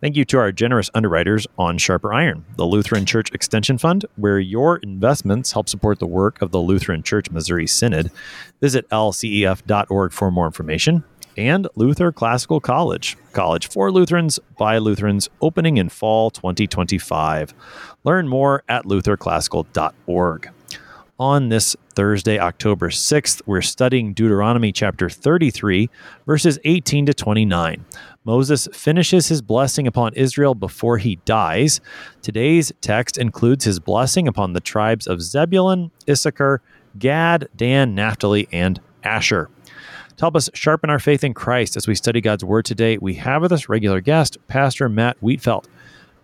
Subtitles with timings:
[0.00, 4.38] Thank you to our generous underwriters on Sharper Iron, the Lutheran Church Extension Fund, where
[4.38, 8.12] your investments help support the work of the Lutheran Church Missouri Synod.
[8.60, 11.02] Visit lcef.org for more information.
[11.36, 17.52] And Luther Classical College, college for Lutherans by Lutherans, opening in fall 2025.
[18.04, 20.50] Learn more at lutherclassical.org.
[21.20, 25.90] On this Thursday, October 6th, we're studying Deuteronomy chapter 33,
[26.26, 27.84] verses 18 to 29.
[28.24, 31.80] Moses finishes his blessing upon Israel before he dies.
[32.20, 36.60] Today's text includes his blessing upon the tribes of Zebulun, Issachar,
[36.98, 39.48] Gad, Dan, Naphtali, and Asher.
[40.16, 43.14] To help us sharpen our faith in Christ as we study God's Word today, we
[43.14, 45.66] have with us regular guest, Pastor Matt Wietfeldt.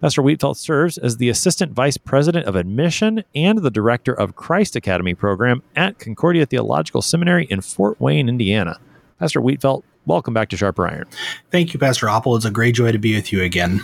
[0.00, 4.76] Pastor Wietfeldt serves as the Assistant Vice President of Admission and the Director of Christ
[4.76, 8.78] Academy program at Concordia Theological Seminary in Fort Wayne, Indiana.
[9.18, 11.06] Pastor Wietfeldt, welcome back to Sharper Iron.
[11.50, 12.36] Thank you, Pastor Appel.
[12.36, 13.82] It's a great joy to be with you again.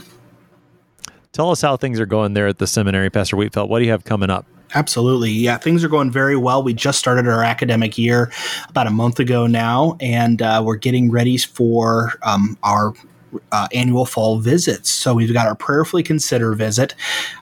[1.32, 3.68] Tell us how things are going there at the seminary, Pastor Wietfeldt.
[3.68, 4.46] What do you have coming up?
[4.74, 5.30] Absolutely.
[5.30, 6.62] Yeah, things are going very well.
[6.62, 8.30] We just started our academic year
[8.68, 12.94] about a month ago now, and uh, we're getting ready for um, our
[13.52, 14.90] uh, annual fall visits.
[14.90, 16.94] So we've got our Prayerfully Consider visit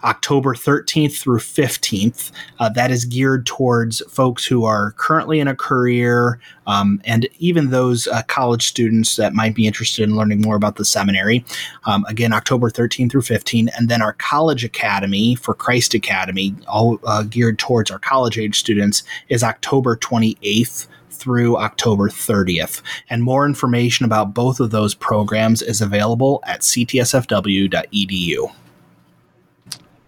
[0.05, 2.31] October 13th through 15th.
[2.59, 7.71] Uh, that is geared towards folks who are currently in a career um, and even
[7.71, 11.45] those uh, college students that might be interested in learning more about the seminary.
[11.85, 13.71] Um, again, October 13th through 15th.
[13.77, 18.59] And then our College Academy for Christ Academy, all uh, geared towards our college age
[18.59, 20.87] students, is October 28th
[21.19, 22.83] through October 30th.
[23.11, 28.53] And more information about both of those programs is available at ctsfw.edu.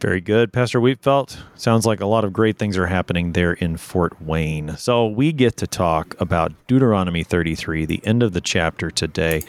[0.00, 1.36] Very good, Pastor Wietfeldt.
[1.56, 4.74] Sounds like a lot of great things are happening there in Fort Wayne.
[4.78, 9.42] So we get to talk about Deuteronomy 33, the end of the chapter today.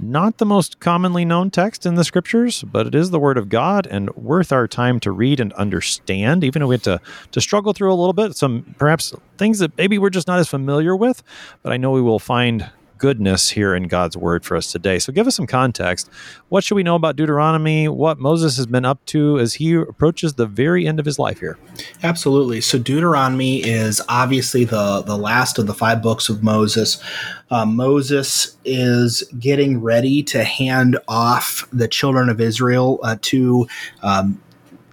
[0.00, 3.48] Not the most commonly known text in the scriptures, but it is the word of
[3.48, 7.00] God and worth our time to read and understand, even if we have to,
[7.32, 8.36] to struggle through a little bit.
[8.36, 11.24] Some perhaps things that maybe we're just not as familiar with,
[11.62, 14.98] but I know we will find goodness here in God's word for us today.
[14.98, 16.10] So give us some context.
[16.48, 17.88] What should we know about Deuteronomy?
[17.88, 21.40] What Moses has been up to as he approaches the very end of his life
[21.40, 21.58] here?
[22.02, 22.60] Absolutely.
[22.60, 27.02] So Deuteronomy is obviously the the last of the five books of Moses.
[27.50, 33.66] Uh, Moses is getting ready to hand off the children of Israel uh, to
[34.02, 34.40] um,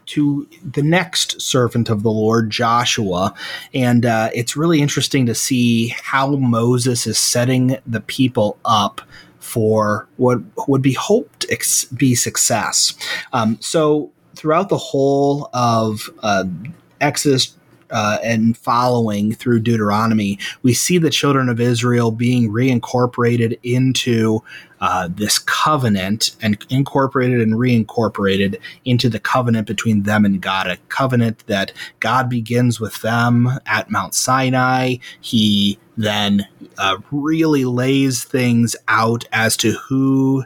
[0.07, 3.33] to the next servant of the Lord, Joshua.
[3.73, 9.01] And uh, it's really interesting to see how Moses is setting the people up
[9.39, 12.93] for what would be hoped ex- be success.
[13.31, 16.45] Um, so throughout the whole of uh,
[16.99, 17.55] Exodus
[17.95, 24.43] uh, and following through Deuteronomy, we see the children of Israel being reincorporated into
[24.81, 30.75] uh, this covenant and incorporated and reincorporated into the covenant between them and God, a
[30.89, 34.97] covenant that God begins with them at Mount Sinai.
[35.21, 36.45] He then
[36.77, 40.43] uh, really lays things out as to who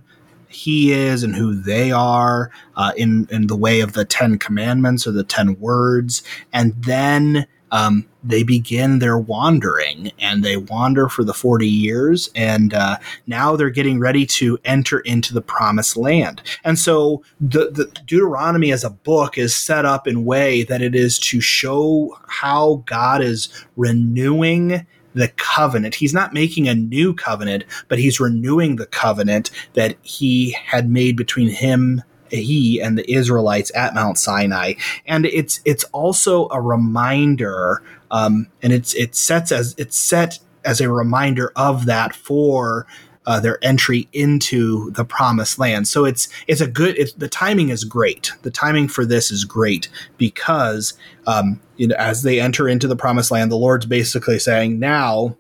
[0.50, 5.08] he is and who they are uh, in in the way of the Ten Commandments
[5.08, 11.24] or the Ten Words, and then um, they begin their wandering and they wander for
[11.24, 16.42] the 40 years and uh, now they're getting ready to enter into the promised land.
[16.64, 20.96] And so the, the deuteronomy as a book is set up in way that it
[20.96, 25.96] is to show how god is renewing the covenant.
[25.96, 31.16] He's not making a new covenant, but he's renewing the covenant that he had made
[31.16, 34.74] between him he and the Israelites at Mount Sinai,
[35.08, 40.82] and it's it's also a reminder, um, and it's it sets as it's set as
[40.82, 42.86] a reminder of that for
[43.26, 45.88] uh, their entry into the promised land.
[45.88, 46.98] So it's it's a good.
[46.98, 48.32] It's, the timing is great.
[48.42, 50.94] The timing for this is great because
[51.28, 55.38] um, you know, as they enter into the promised land, the Lord's basically saying, now,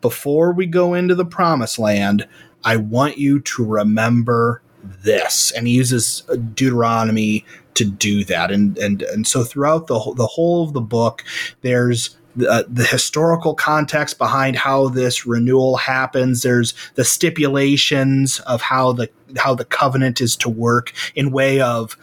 [0.00, 2.26] before we go into the promised land,
[2.64, 5.52] I want you to remember this.
[5.52, 6.22] And he uses
[6.54, 8.50] Deuteronomy to do that.
[8.50, 11.24] And, and, and so throughout the, the whole of the book,
[11.62, 16.42] there's the, uh, the historical context behind how this renewal happens.
[16.42, 21.96] There's the stipulations of how the how the covenant is to work in way of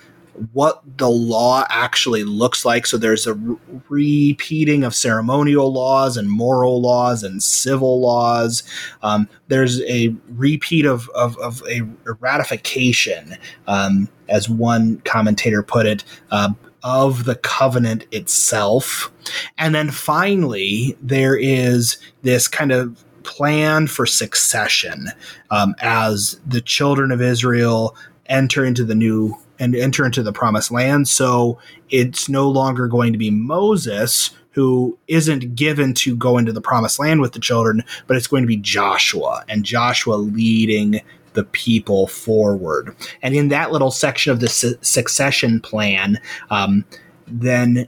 [0.53, 2.85] what the law actually looks like.
[2.85, 3.57] So there's a re-
[3.89, 8.63] repeating of ceremonial laws and moral laws and civil laws.
[9.03, 11.81] Um, there's a repeat of, of, of a,
[12.19, 13.37] ratification,
[13.67, 16.03] um, as one commentator put it.
[16.31, 16.53] Uh,
[16.83, 19.11] of the covenant itself.
[19.57, 25.07] And then finally, there is this kind of plan for succession
[25.51, 27.95] um, as the children of Israel
[28.27, 31.07] enter into the new and enter into the promised land.
[31.07, 31.59] So
[31.89, 36.99] it's no longer going to be Moses who isn't given to go into the promised
[36.99, 41.01] land with the children, but it's going to be Joshua and Joshua leading
[41.33, 42.95] the people forward.
[43.21, 46.85] And in that little section of the su- succession plan, um,
[47.27, 47.87] then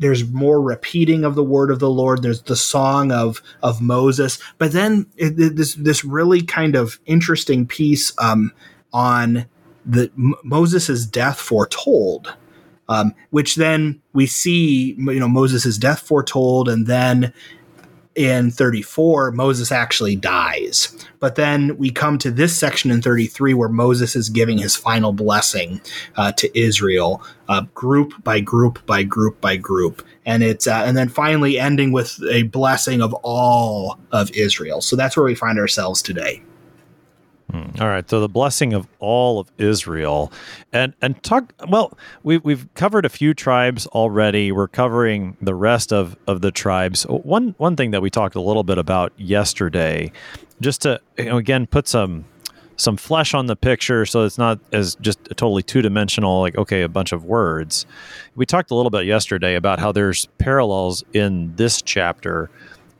[0.00, 2.22] there's more repeating of the word of the Lord.
[2.22, 7.66] There's the song of of Moses, but then it, this this really kind of interesting
[7.66, 8.52] piece um,
[8.92, 9.46] on
[9.84, 12.34] the M- Moses' death foretold,
[12.88, 17.32] um, which then we see you know Moses' death foretold, and then
[18.20, 20.94] in 34, Moses actually dies.
[21.20, 25.14] But then we come to this section in 33 where Moses is giving his final
[25.14, 25.80] blessing
[26.16, 30.98] uh, to Israel, uh, group by group by group by group, and it's uh, and
[30.98, 34.82] then finally ending with a blessing of all of Israel.
[34.82, 36.42] So that's where we find ourselves today.
[37.80, 40.32] All right, so the blessing of all of Israel,
[40.72, 41.52] and and talk.
[41.68, 44.52] Well, we we've covered a few tribes already.
[44.52, 47.04] We're covering the rest of of the tribes.
[47.04, 50.12] One one thing that we talked a little bit about yesterday,
[50.60, 52.24] just to you know, again put some
[52.76, 56.40] some flesh on the picture, so it's not as just totally two dimensional.
[56.40, 57.86] Like okay, a bunch of words.
[58.36, 62.50] We talked a little bit yesterday about how there's parallels in this chapter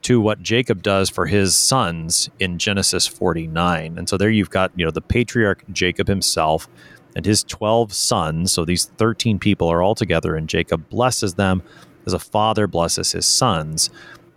[0.02, 3.98] to what Jacob does for his sons in Genesis 49.
[3.98, 6.68] And so there you've got, you know, the patriarch Jacob himself
[7.14, 8.52] and his 12 sons.
[8.52, 11.62] So these 13 people are all together, and Jacob blesses them
[12.06, 13.90] as a father blesses his sons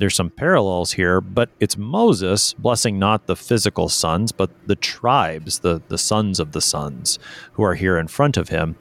[0.04, 5.60] there's some parallels here, but it's Moses blessing not the physical sons, but the tribes,
[5.60, 7.20] the the sons of the sons
[7.54, 8.76] who are here in front of him.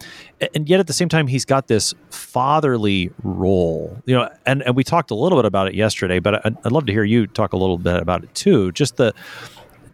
[0.52, 4.28] And yet at the same time, he's got this fatherly role, you know.
[4.46, 6.92] And, and we talked a little bit about it yesterday, but I'd, I'd love to
[6.92, 8.72] hear you talk a little bit about it too.
[8.72, 9.14] Just the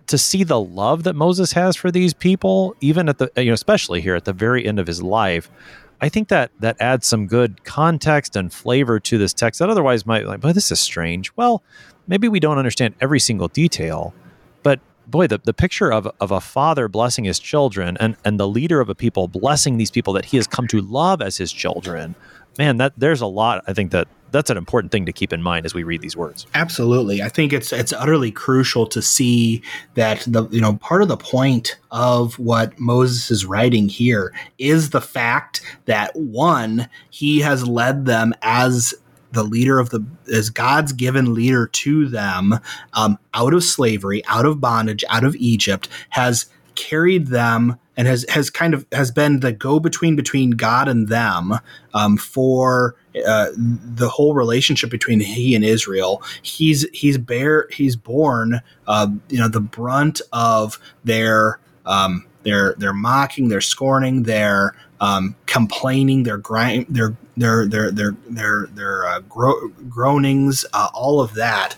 [0.07, 3.53] to see the love that Moses has for these people, even at the you know,
[3.53, 5.51] especially here at the very end of his life
[6.01, 10.07] I think that that adds some good context and flavor to this text that otherwise
[10.07, 11.35] might be like, but this is strange.
[11.37, 11.63] Well,
[12.07, 14.15] maybe we don't understand every single detail,
[14.63, 18.47] but boy, the, the picture of, of a father blessing his children and, and the
[18.47, 21.53] leader of a people blessing these people that he has come to love as his
[21.53, 22.15] children,
[22.59, 25.43] man, that there's a lot I think that that's an important thing to keep in
[25.43, 26.47] mind as we read these words.
[26.55, 27.23] Absolutely.
[27.23, 29.63] I think it's it's utterly crucial to see
[29.95, 34.91] that the you know part of the point of what Moses is writing here is
[34.91, 38.95] the fact that one he has led them as
[39.33, 42.55] the leader of the as God's given leader to them
[42.95, 48.25] um, out of slavery, out of bondage, out of Egypt, has carried them and has
[48.29, 51.55] has kind of has been the go between between God and them
[51.93, 52.95] um, for
[53.27, 56.23] uh, the whole relationship between he and Israel.
[56.43, 62.93] He's he's bear he's born uh, you know the brunt of their um, their their
[62.93, 69.21] mocking, their scorning, their um, complaining, their grind, their their their their their their uh,
[69.21, 71.77] gro- groanings, uh, all of that.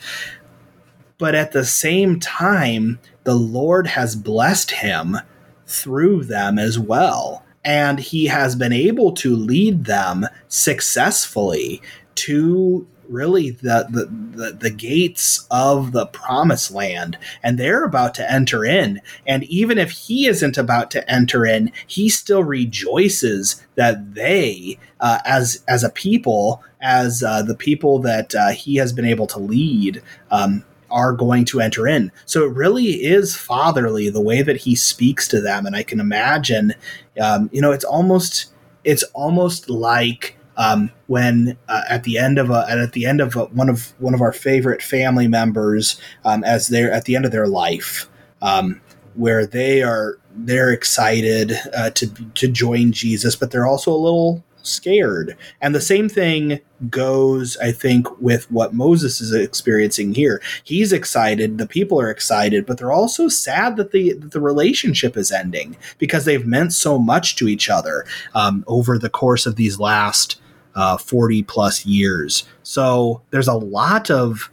[1.18, 5.18] But at the same time, the Lord has blessed him
[5.66, 7.44] through them as well.
[7.64, 11.82] And he has been able to lead them successfully
[12.16, 17.18] to really the, the, the, the, gates of the promised land.
[17.42, 19.00] And they're about to enter in.
[19.26, 25.18] And even if he isn't about to enter in he still rejoices that they uh,
[25.24, 29.38] as as a people as uh, the people that uh, he has been able to
[29.38, 32.12] lead um, are going to enter in.
[32.26, 36.00] So it really is fatherly the way that he speaks to them, and I can
[36.00, 36.74] imagine,
[37.20, 38.52] um, you know, it's almost
[38.84, 43.36] it's almost like um, when uh, at the end of a at the end of
[43.36, 47.24] a, one of one of our favorite family members um, as they're at the end
[47.24, 48.08] of their life.
[48.42, 48.80] Um,
[49.14, 54.44] where they are they're excited uh, to to join Jesus, but they're also a little
[54.62, 55.36] scared.
[55.60, 60.40] And the same thing goes, I think, with what Moses is experiencing here.
[60.64, 65.16] He's excited, the people are excited, but they're also sad that the that the relationship
[65.16, 69.56] is ending because they've meant so much to each other um, over the course of
[69.56, 70.40] these last
[70.74, 72.44] uh, 40 plus years.
[72.62, 74.50] So there's a lot of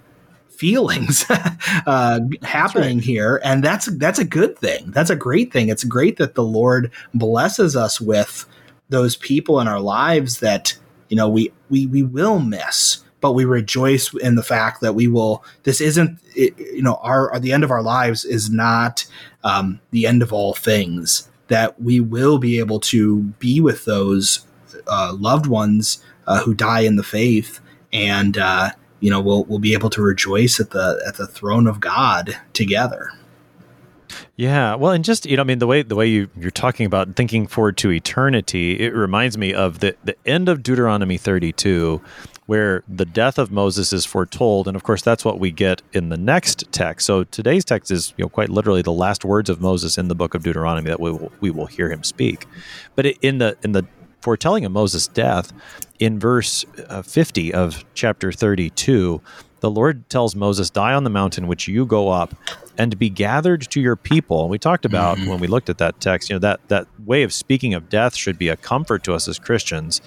[0.50, 1.26] feelings
[1.86, 3.06] uh, happening right.
[3.06, 4.92] here, and that's that's a good thing.
[4.92, 5.70] That's a great thing.
[5.70, 8.46] It's great that the Lord blesses us with
[8.90, 10.78] those people in our lives that
[11.10, 15.08] you know we we we will miss but we rejoice in the fact that we
[15.08, 19.06] will this isn't you know our the end of our lives is not
[19.44, 24.46] um, the end of all things that we will be able to be with those
[24.88, 27.60] uh, loved ones uh, who die in the faith
[27.94, 31.68] and uh, you know we'll we'll be able to rejoice at the at the throne
[31.68, 33.12] of God together
[34.38, 36.86] yeah, well, and just you know, I mean, the way the way you you're talking
[36.86, 42.00] about thinking forward to eternity, it reminds me of the the end of Deuteronomy 32,
[42.46, 46.10] where the death of Moses is foretold, and of course, that's what we get in
[46.10, 47.08] the next text.
[47.08, 50.16] So today's text is you know quite literally the last words of Moses in the
[50.16, 52.46] book of Deuteronomy that we will, we will hear him speak.
[52.96, 53.88] But in the in the
[54.22, 55.52] foretelling of Moses' death,
[55.98, 59.20] in verse uh, 50 of chapter 32,
[59.60, 62.36] the Lord tells Moses, Die on the mountain which you go up
[62.78, 64.50] and be gathered to your people.
[64.50, 65.30] We talked about mm-hmm.
[65.30, 68.16] when we looked at that text, you know, that, that way of speaking of death
[68.16, 70.02] should be a comfort to us as Christians,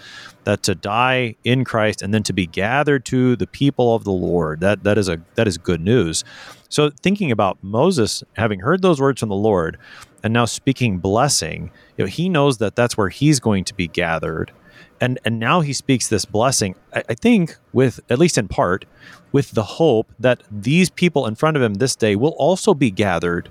[0.45, 4.13] that to die in Christ and then to be gathered to the people of the
[4.13, 6.25] Lord, that, that is a that is good news.
[6.69, 9.77] So thinking about Moses having heard those words from the Lord
[10.23, 13.89] and now speaking blessing, you know, he knows that that's where he's going to be
[13.89, 14.53] gathered
[15.01, 18.85] and and now he speaks this blessing I, I, think with at least in part
[19.33, 22.91] with the hope that these people in front of him this day will also be
[22.91, 23.49] gathered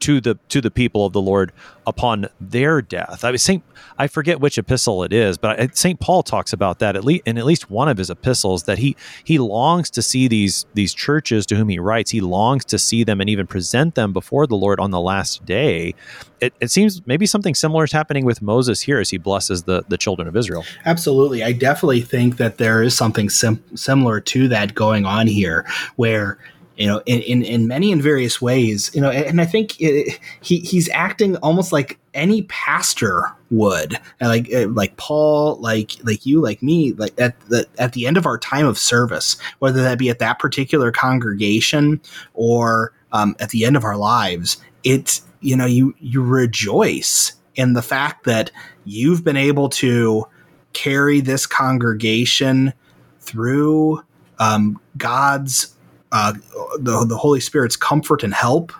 [0.00, 1.52] to the to the people of the Lord
[1.86, 3.24] upon their death.
[3.24, 3.62] I mean, Saint
[3.98, 7.38] I forget which epistle it is, but Saint Paul talks about that at least in
[7.38, 11.46] at least one of his epistles that he he longs to see these these churches
[11.46, 12.10] to whom he writes.
[12.10, 15.44] He longs to see them and even present them before the Lord on the last
[15.44, 15.94] day.
[16.40, 19.84] It, it seems maybe something similar is happening with Moses here as he blesses the
[19.88, 20.64] the children of Israel.
[20.86, 25.66] Absolutely, I definitely think that there is something sim- similar to that going on here,
[25.96, 26.38] where
[26.80, 30.18] you know, in, in, in many and various ways, you know, and, I think it,
[30.40, 36.24] he, he's acting almost like any pastor would, and like, uh, like Paul, like, like
[36.24, 39.82] you, like me, like at the, at the end of our time of service, whether
[39.82, 42.00] that be at that particular congregation
[42.32, 47.74] or um, at the end of our lives, it's, you know, you, you rejoice in
[47.74, 48.50] the fact that
[48.86, 50.24] you've been able to
[50.72, 52.72] carry this congregation
[53.20, 54.02] through
[54.38, 55.76] um, God's
[56.12, 56.34] uh,
[56.78, 58.72] the, the Holy Spirit's comfort and help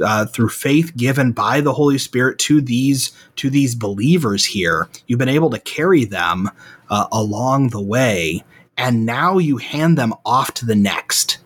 [0.00, 4.88] uh, through faith given by the Holy Spirit to these to these believers here.
[5.06, 6.50] You've been able to carry them
[6.90, 8.44] uh, along the way,
[8.76, 11.38] and now you hand them off to the next,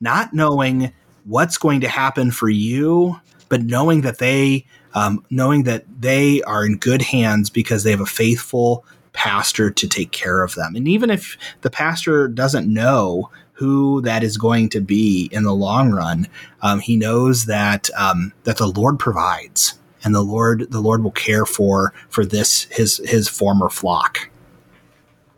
[0.00, 0.92] not knowing
[1.24, 6.64] what's going to happen for you, but knowing that they um, knowing that they are
[6.64, 10.74] in good hands because they have a faithful pastor to take care of them.
[10.76, 15.54] And even if the pastor doesn't know who that is going to be in the
[15.54, 16.28] long run.
[16.62, 21.10] Um, he knows that um, that the Lord provides, and the Lord the Lord will
[21.10, 24.30] care for for this his his former flock.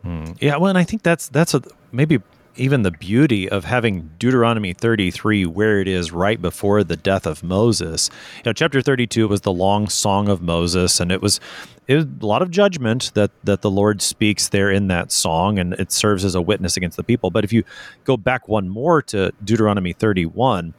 [0.03, 0.33] Hmm.
[0.39, 1.61] Yeah, well, and I think that's that's a
[1.91, 2.21] maybe
[2.59, 7.43] even the beauty of having Deuteronomy 33 where it is right before the death of
[7.43, 8.09] Moses.
[8.37, 11.39] You know, chapter 32 was the long song of Moses, and it was,
[11.87, 15.57] it was a lot of judgment that that the Lord speaks there in that song,
[15.57, 17.31] and it serves as a witness against the people.
[17.31, 17.63] But if you
[18.03, 20.73] go back one more to Deuteronomy 31,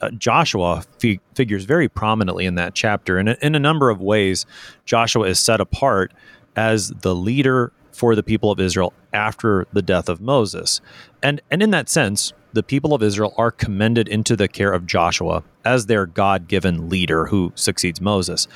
[0.00, 4.46] uh, Joshua fi- figures very prominently in that chapter, and in a number of ways,
[4.84, 6.12] Joshua is set apart
[6.54, 10.80] as the leader for the people of Israel after the death of Moses.
[11.22, 14.86] And and in that sense, the people of Israel are commended into the care of
[14.86, 18.48] Joshua as their God-given leader who succeeds Moses.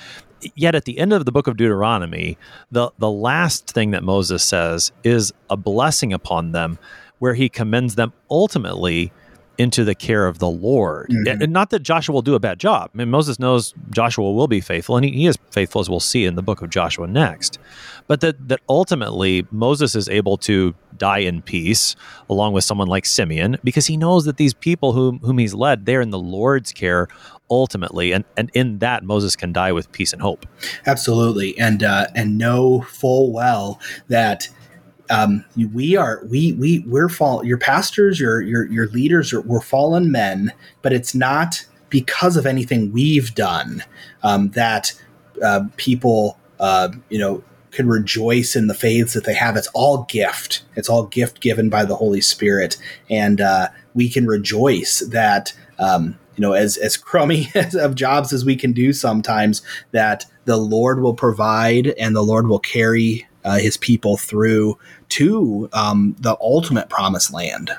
[0.55, 2.37] Yet at the end of the book of Deuteronomy,
[2.71, 6.79] the, the last thing that Moses says is a blessing upon them
[7.19, 9.13] where he commends them ultimately
[9.59, 11.09] into the care of the Lord.
[11.11, 11.43] Mm-hmm.
[11.43, 12.91] And not that Joshua will do a bad job.
[12.95, 16.01] I mean, Moses knows Joshua will be faithful, and he, he is faithful, as we'll
[16.01, 17.59] see in the book of Joshua next.
[18.07, 21.95] But that, that ultimately Moses is able to die in peace
[22.31, 25.85] along with someone like Simeon because he knows that these people whom, whom he's led,
[25.85, 27.09] they're in the Lord's care
[27.51, 30.47] ultimately and and in that moses can die with peace and hope
[30.87, 34.49] absolutely and uh and know full well that
[35.11, 39.61] um, we are we we we're fall your pastors your your your leaders are we're
[39.61, 43.83] fallen men but it's not because of anything we've done
[44.23, 44.93] um, that
[45.43, 47.43] uh, people uh, you know
[47.77, 49.55] can rejoice in the faiths that they have.
[49.55, 50.63] It's all gift.
[50.77, 52.79] It's all gift given by the holy spirit.
[53.11, 58.45] And uh, we can rejoice that um, you know as as crummy of jobs as
[58.45, 63.59] we can do sometimes that the lord will provide and the lord will carry uh,
[63.59, 64.79] his people through
[65.11, 67.71] to um, the ultimate promised land.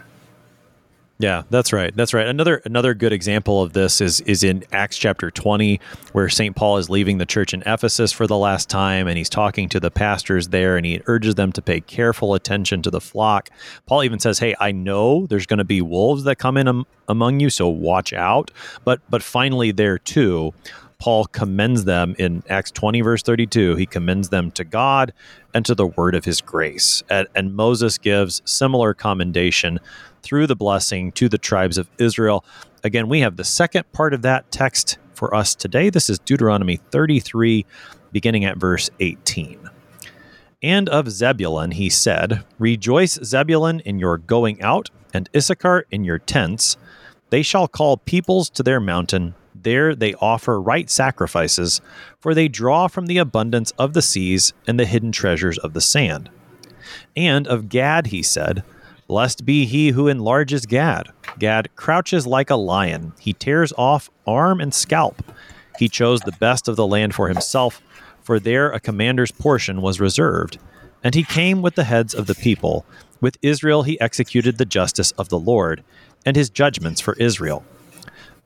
[1.19, 1.95] Yeah, that's right.
[1.95, 2.27] That's right.
[2.27, 5.79] Another another good example of this is is in Acts chapter 20
[6.11, 6.55] where St.
[6.55, 9.79] Paul is leaving the church in Ephesus for the last time and he's talking to
[9.79, 13.49] the pastors there and he urges them to pay careful attention to the flock.
[13.87, 16.85] Paul even says, "Hey, I know there's going to be wolves that come in am-
[17.07, 18.51] among you, so watch out."
[18.85, 20.53] But but finally there too,
[20.99, 23.75] Paul commends them in Acts 20, verse 32.
[23.75, 25.13] He commends them to God
[25.53, 27.03] and to the word of his grace.
[27.09, 29.79] And, and, Moses gives similar commendation
[30.23, 32.43] through the blessing to the tribes of Israel.
[32.83, 35.89] Again, we have the second part of that text for us today.
[35.89, 37.65] This is Deuteronomy 33,
[38.11, 39.69] beginning at verse 18.
[40.63, 46.17] And of Zebulun he said, Rejoice, Zebulun, in your going out, and Issachar in your
[46.19, 46.77] tents.
[47.29, 51.81] They shall call peoples to their mountain there they offer right sacrifices,
[52.19, 55.81] for they draw from the abundance of the seas and the hidden treasures of the
[55.81, 56.29] sand.
[57.15, 58.63] And of Gad he said,
[59.07, 61.11] Blessed be he who enlarges Gad.
[61.39, 63.13] Gad crouches like a lion.
[63.19, 65.23] He tears off arm and scalp.
[65.79, 67.81] He chose the best of the land for himself,
[68.21, 70.57] for there a commander's portion was reserved.
[71.03, 72.85] And he came with the heads of the people.
[73.21, 75.83] With Israel he executed the justice of the Lord,
[76.25, 77.63] and his judgments for Israel.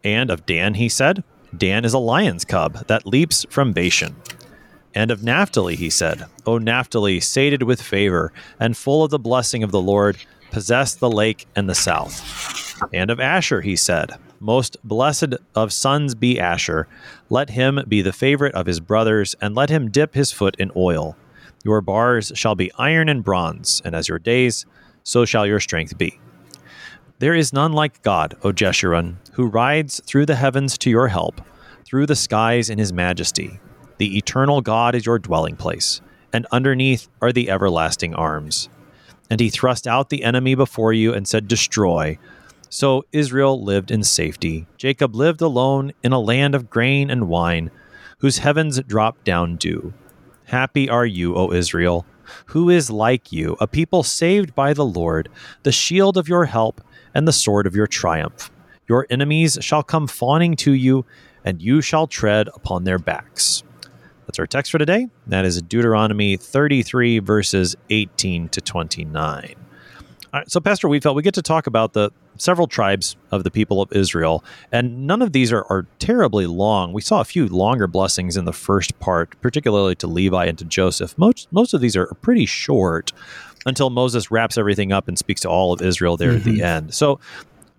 [0.03, 1.23] And of Dan he said,
[1.55, 4.15] Dan is a lion's cub that leaps from Bashan.
[4.93, 9.63] And of Naphtali he said, O Naphtali, sated with favor and full of the blessing
[9.63, 10.17] of the Lord,
[10.51, 12.81] possess the lake and the south.
[12.93, 16.87] And of Asher he said, Most blessed of sons be Asher.
[17.29, 20.71] Let him be the favorite of his brothers, and let him dip his foot in
[20.75, 21.15] oil.
[21.63, 24.65] Your bars shall be iron and bronze, and as your days,
[25.03, 26.19] so shall your strength be.
[27.21, 31.39] There is none like God, O Jeshurun, who rides through the heavens to your help,
[31.85, 33.59] through the skies in his majesty.
[33.99, 36.01] The eternal God is your dwelling place,
[36.33, 38.69] and underneath are the everlasting arms.
[39.29, 42.17] And he thrust out the enemy before you and said, Destroy.
[42.69, 44.65] So Israel lived in safety.
[44.77, 47.69] Jacob lived alone in a land of grain and wine,
[48.17, 49.93] whose heavens dropped down dew.
[50.45, 52.03] Happy are you, O Israel.
[52.47, 55.29] Who is like you, a people saved by the Lord,
[55.61, 56.81] the shield of your help
[57.13, 58.51] and the sword of your triumph.
[58.87, 61.05] Your enemies shall come fawning to you,
[61.45, 63.63] and you shall tread upon their backs.
[64.25, 65.07] That's our text for today.
[65.27, 69.55] That is Deuteronomy 33, verses 18 to 29.
[70.33, 73.51] All right, so, Pastor Wietfeldt, we get to talk about the several tribes of the
[73.51, 76.93] people of Israel, and none of these are, are terribly long.
[76.93, 80.65] We saw a few longer blessings in the first part, particularly to Levi and to
[80.65, 81.17] Joseph.
[81.17, 83.11] Most, most of these are pretty short
[83.65, 86.37] until Moses wraps everything up and speaks to all of Israel there mm-hmm.
[86.37, 86.63] at the mm-hmm.
[86.63, 86.93] end.
[86.93, 87.19] So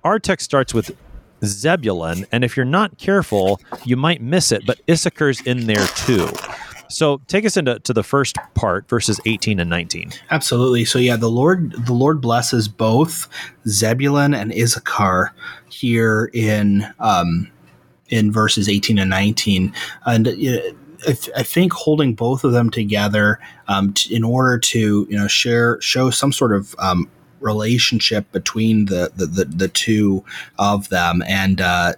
[0.05, 0.97] our text starts with
[1.45, 6.29] Zebulun, and if you're not careful, you might miss it, but Issachar's in there too.
[6.93, 10.13] So take us into to the first part, verses 18 and 19.
[10.31, 10.85] Absolutely.
[10.85, 13.29] So yeah, the Lord the Lord blesses both
[13.67, 15.33] Zebulun and Issachar
[15.71, 17.51] here in um,
[18.09, 19.73] in verses 18 and 19.
[20.05, 20.33] And uh,
[21.07, 23.39] I, I, think holding both of them together
[23.69, 27.09] um, t- in order to you know share show some sort of um,
[27.41, 30.25] relationship between the, the the, the two
[30.59, 31.23] of them.
[31.27, 31.95] And uh,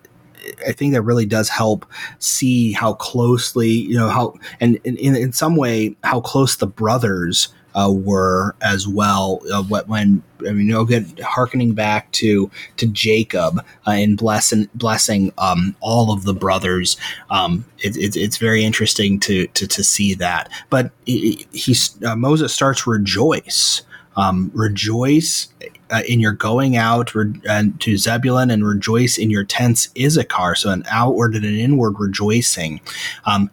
[0.66, 1.86] I think that really does help
[2.18, 7.48] see how closely you know how and in, in some way how close the brothers
[7.74, 9.40] uh, were as well.
[9.52, 10.88] Uh, when I mean, you know,
[11.22, 16.96] harkening back to to Jacob uh, in blessing blessing um, all of the brothers.
[17.30, 20.50] Um, it, it, it's very interesting to to, to see that.
[20.70, 23.82] But he, he uh, Moses starts rejoice.
[24.16, 25.48] Um, rejoice
[25.90, 30.54] uh, in your going out re- and to Zebulun and rejoice in your tents Issachar.
[30.54, 32.80] So an outward and an inward rejoicing.
[33.24, 33.50] Um,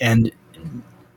[0.00, 0.32] and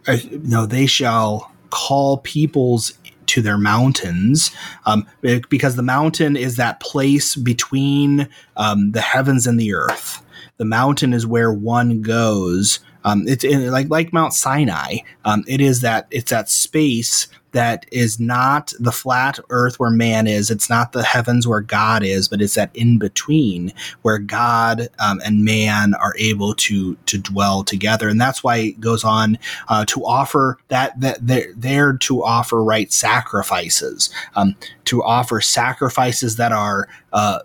[0.07, 2.93] uh, know, they shall call peoples
[3.25, 4.51] to their mountains
[4.85, 5.07] um,
[5.49, 10.23] because the mountain is that place between um, the heavens and the earth.
[10.57, 12.79] The mountain is where one goes.
[13.03, 14.97] Um, it's like like Mount Sinai.
[15.25, 20.27] Um, it is that it's that space that is not the flat earth where man
[20.27, 20.51] is.
[20.51, 25.21] It's not the heavens where God is, but it's that in between where God um,
[25.25, 28.09] and man are able to to dwell together.
[28.09, 29.37] And that's why it goes on
[29.69, 36.35] uh, to offer that that they're there to offer right sacrifices, um, to offer sacrifices
[36.35, 37.39] that are uh,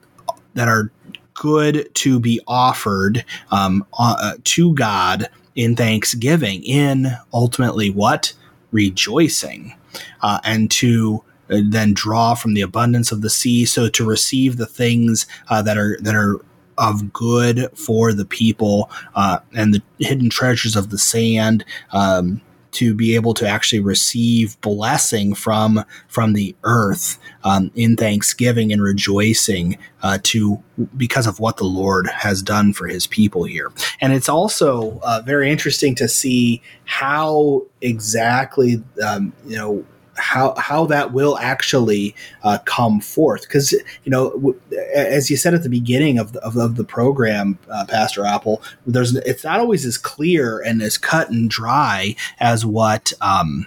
[0.54, 0.90] that are
[1.34, 8.32] good to be offered um, uh, to God in thanksgiving, in ultimately what
[8.72, 9.74] rejoicing
[10.22, 13.64] uh, and to uh, then draw from the abundance of the sea.
[13.64, 16.40] So to receive the things uh, that are that are
[16.78, 21.64] of good for the people uh, and the hidden treasures of the sand.
[21.92, 22.40] Um,
[22.72, 28.82] to be able to actually receive blessing from from the earth um, in thanksgiving and
[28.82, 30.62] rejoicing uh, to
[30.96, 33.72] because of what the Lord has done for His people here.
[34.00, 39.84] And it's also uh, very interesting to see how exactly um, you know
[40.18, 44.60] how how that will actually uh, come forth because you know w-
[44.94, 48.62] as you said at the beginning of the, of, of the program uh, pastor appel
[48.86, 53.66] there's it's not always as clear and as cut and dry as what um,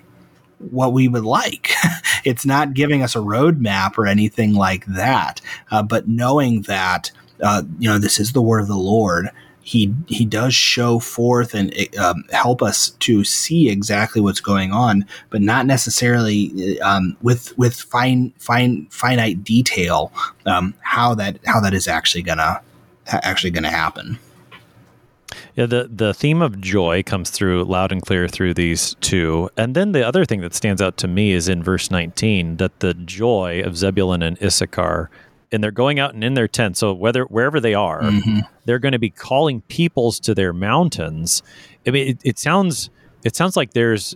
[0.69, 1.71] what we would like.
[2.23, 7.11] it's not giving us a roadmap or anything like that, uh, but knowing that
[7.41, 9.29] uh, you know this is the word of the Lord
[9.71, 15.05] he he does show forth and um, help us to see exactly what's going on,
[15.29, 20.11] but not necessarily um, with with fine fine finite detail
[20.45, 22.61] um, how that how that is actually gonna
[23.07, 24.19] actually gonna happen.
[25.55, 29.49] Yeah, the the theme of joy comes through loud and clear through these two.
[29.55, 32.81] And then the other thing that stands out to me is in verse 19 that
[32.81, 35.09] the joy of Zebulun and Issachar
[35.51, 36.77] and they're going out and in their tent.
[36.77, 38.39] So whether wherever they are, mm-hmm.
[38.65, 41.43] they're going to be calling peoples to their mountains.
[41.85, 42.89] I mean, it, it sounds
[43.23, 44.15] it sounds like there's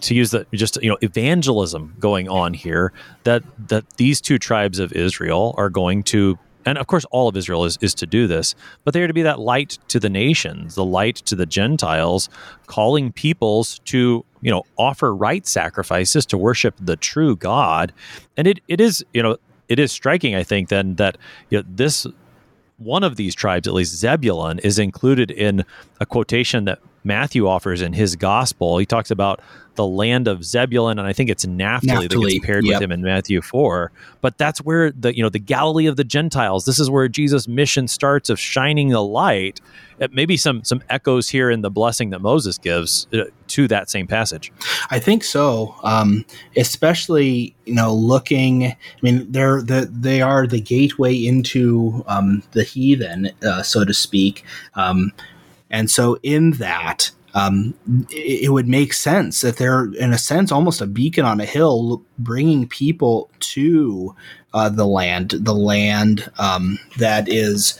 [0.00, 2.92] to use the just you know evangelism going on here
[3.24, 7.36] that that these two tribes of Israel are going to and of course all of
[7.36, 10.10] Israel is, is to do this, but they are to be that light to the
[10.10, 12.28] nations, the light to the Gentiles,
[12.66, 17.92] calling peoples to, you know, offer right sacrifices to worship the true God.
[18.36, 19.38] And it, it is, you know,
[19.70, 21.16] it is striking, I think, then that
[21.48, 22.06] you know, this
[22.76, 25.64] one of these tribes, at least Zebulun, is included in
[26.00, 28.78] a quotation that Matthew offers in his gospel.
[28.78, 29.40] He talks about
[29.76, 32.24] the land of Zebulun, and I think it's Naphtali, Naphtali.
[32.24, 32.74] that gets paired yep.
[32.74, 33.92] with him in Matthew four.
[34.20, 36.64] But that's where the you know the Galilee of the Gentiles.
[36.64, 39.60] This is where Jesus' mission starts of shining the light.
[40.00, 43.88] Uh, maybe some some echoes here in the blessing that Moses gives uh, to that
[43.88, 44.52] same passage.
[44.90, 46.24] I think so, um,
[46.56, 48.66] especially you know looking.
[48.66, 53.94] I mean, they're the, they are the gateway into um, the heathen, uh, so to
[53.94, 54.44] speak.
[54.74, 55.12] Um,
[55.70, 57.74] and so, in that, um,
[58.10, 61.44] it, it, would make sense that they're, in a sense, almost a beacon on a
[61.44, 64.14] hill, bringing people to
[64.52, 67.78] uh, the land, the land um, that is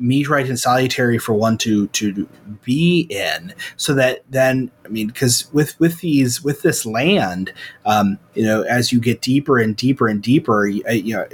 [0.00, 2.28] meet right and salutary for one to to
[2.62, 7.52] be in so that then i mean because with with these with this land
[7.84, 11.26] um you know as you get deeper and deeper and deeper uh, you know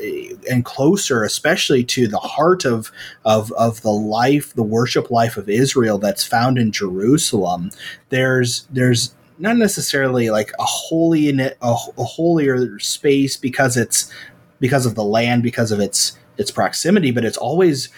[0.50, 2.90] and closer especially to the heart of
[3.24, 7.70] of of the life the worship life of israel that's found in jerusalem
[8.08, 14.10] there's there's not necessarily like a holy in it a, a holier space because it's
[14.60, 17.88] because of the land because of its its proximity but it's always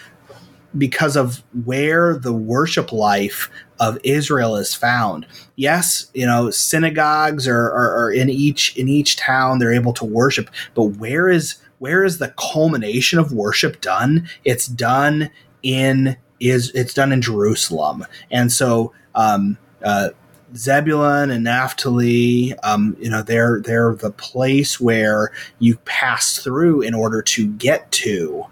[0.77, 5.25] because of where the worship life of Israel is found.
[5.55, 10.05] Yes, you know, synagogues are, are, are, in each in each town they're able to
[10.05, 14.27] worship, but where is where is the culmination of worship done?
[14.43, 15.31] It's done
[15.63, 20.09] in is it's done in Jerusalem, and so um, uh,
[20.55, 26.93] Zebulun and Naphtali, um, you know, they're they're the place where you pass through in
[26.93, 28.45] order to get to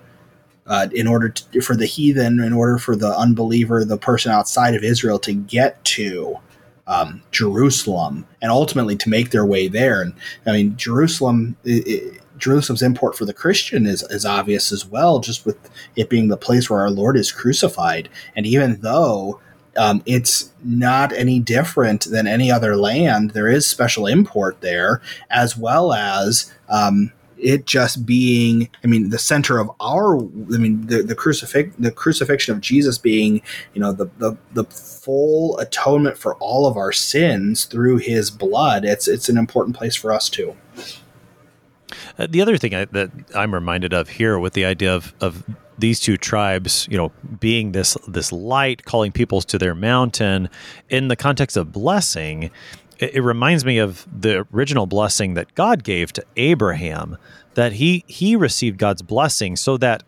[0.68, 4.76] uh, in order to, for the heathen, in order for the unbeliever, the person outside
[4.76, 6.38] of Israel to get to
[6.88, 10.02] um, Jerusalem and ultimately to make their way there.
[10.02, 10.14] And
[10.46, 11.58] I mean, Jerusalem.
[11.64, 15.58] It, it, Jerusalem's import for the Christian is, is obvious as well, just with
[15.96, 18.10] it being the place where our Lord is crucified.
[18.36, 19.40] And even though
[19.78, 23.32] um, it's not any different than any other land.
[23.32, 29.20] There is special import there, as well as um, it just being i mean the
[29.20, 33.42] center of our i mean the, the crucifix the crucifixion of jesus being
[33.74, 38.86] you know the, the the full atonement for all of our sins through his blood
[38.86, 40.56] it's it's an important place for us too.
[42.18, 45.44] Uh, the other thing I, that i'm reminded of here with the idea of of
[45.78, 50.50] these two tribes, you know, being this this light, calling peoples to their mountain,
[50.90, 52.50] in the context of blessing,
[53.00, 57.18] it, it reminds me of the original blessing that God gave to Abraham,
[57.56, 60.04] that he he received God's blessing so that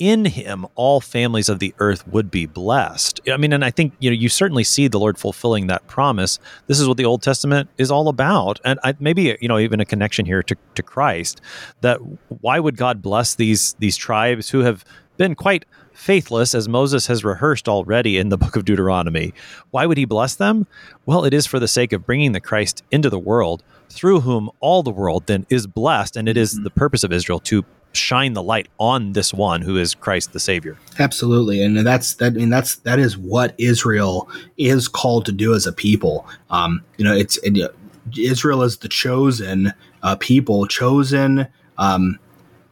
[0.00, 3.20] in him all families of the earth would be blessed.
[3.30, 6.38] I mean, and I think you know you certainly see the Lord fulfilling that promise.
[6.66, 9.78] This is what the Old Testament is all about, and I, maybe you know even
[9.78, 11.40] a connection here to, to Christ.
[11.82, 11.98] That
[12.40, 14.84] why would God bless these these tribes who have
[15.18, 15.66] been quite
[16.00, 19.34] faithless, as Moses has rehearsed already in the book of Deuteronomy.
[19.70, 20.66] Why would he bless them?
[21.04, 24.50] Well, it is for the sake of bringing the Christ into the world, through whom
[24.60, 26.16] all the world then is blessed.
[26.16, 26.64] And it is mm-hmm.
[26.64, 30.40] the purpose of Israel to shine the light on this one who is Christ the
[30.40, 30.78] Savior.
[30.98, 32.32] Absolutely, and that's that.
[32.32, 36.26] I mean, that's that is what Israel is called to do as a people.
[36.48, 37.74] Um, you know, it's it,
[38.16, 42.18] Israel is the chosen uh, people, chosen um,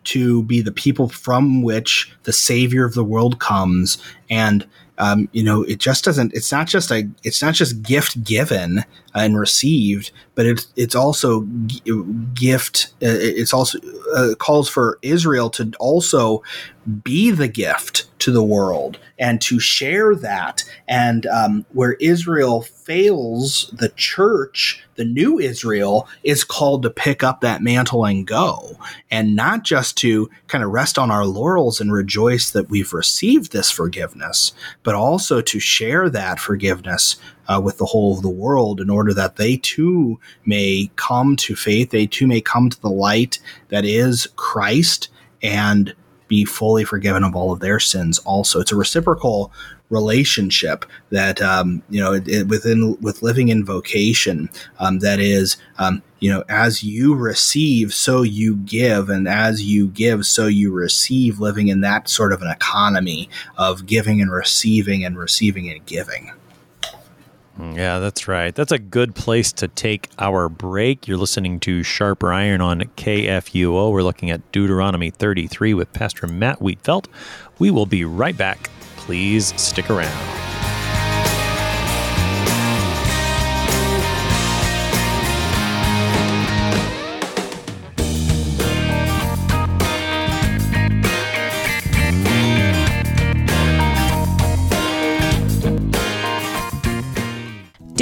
[0.08, 3.98] to be the people from which the Savior of the world comes,
[4.30, 4.66] and
[4.98, 6.34] um, you know, it just doesn't.
[6.34, 7.08] It's not just a.
[7.22, 11.42] It's not just gift given and received, but it's it's also
[12.34, 12.88] gift.
[13.00, 13.78] Uh, it's also
[14.16, 16.42] uh, calls for Israel to also
[17.04, 20.62] be the gift to the world and to share that.
[20.86, 27.40] And um, where Israel fails, the church, the new Israel, is called to pick up
[27.40, 28.78] that mantle and go,
[29.10, 33.52] and not just to kind of rest on our laurels and rejoice that we've received
[33.52, 34.52] this forgiveness,
[34.82, 37.16] but also to share that forgiveness
[37.48, 41.56] uh, with the whole of the world in order that they too may come to
[41.56, 45.08] faith, they too may come to the light that is Christ
[45.42, 45.94] and
[46.28, 48.60] be fully forgiven of all of their sins also.
[48.60, 49.52] It's a reciprocal
[49.90, 55.56] relationship that um, you know it, it, within with living in vocation um, that is
[55.78, 60.72] um, you know as you receive so you give and as you give so you
[60.72, 61.40] receive.
[61.40, 66.32] Living in that sort of an economy of giving and receiving and receiving and giving
[67.58, 68.54] yeah, that's right.
[68.54, 71.08] That's a good place to take our break.
[71.08, 73.90] You're listening to Sharper Iron on KFUO.
[73.90, 77.06] We're looking at Deuteronomy 33 with Pastor Matt Wietfeldt.
[77.58, 78.70] We will be right back.
[78.96, 80.47] Please stick around.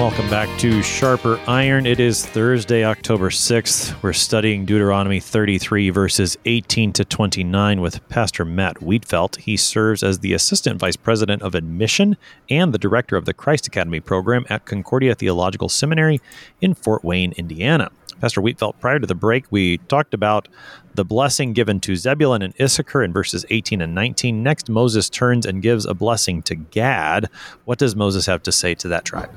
[0.00, 1.84] Welcome back to Sharper Iron.
[1.84, 4.02] It is Thursday, October 6th.
[4.02, 9.36] We're studying Deuteronomy 33, verses 18 to 29, with Pastor Matt Wietfeldt.
[9.36, 12.16] He serves as the Assistant Vice President of Admission
[12.48, 16.18] and the Director of the Christ Academy program at Concordia Theological Seminary
[16.62, 17.90] in Fort Wayne, Indiana.
[18.20, 20.48] Pastor Wietfeldt, prior to the break, we talked about
[20.94, 24.42] the blessing given to Zebulun and Issachar in verses 18 and 19.
[24.42, 27.28] Next, Moses turns and gives a blessing to Gad.
[27.64, 29.30] What does Moses have to say to that tribe?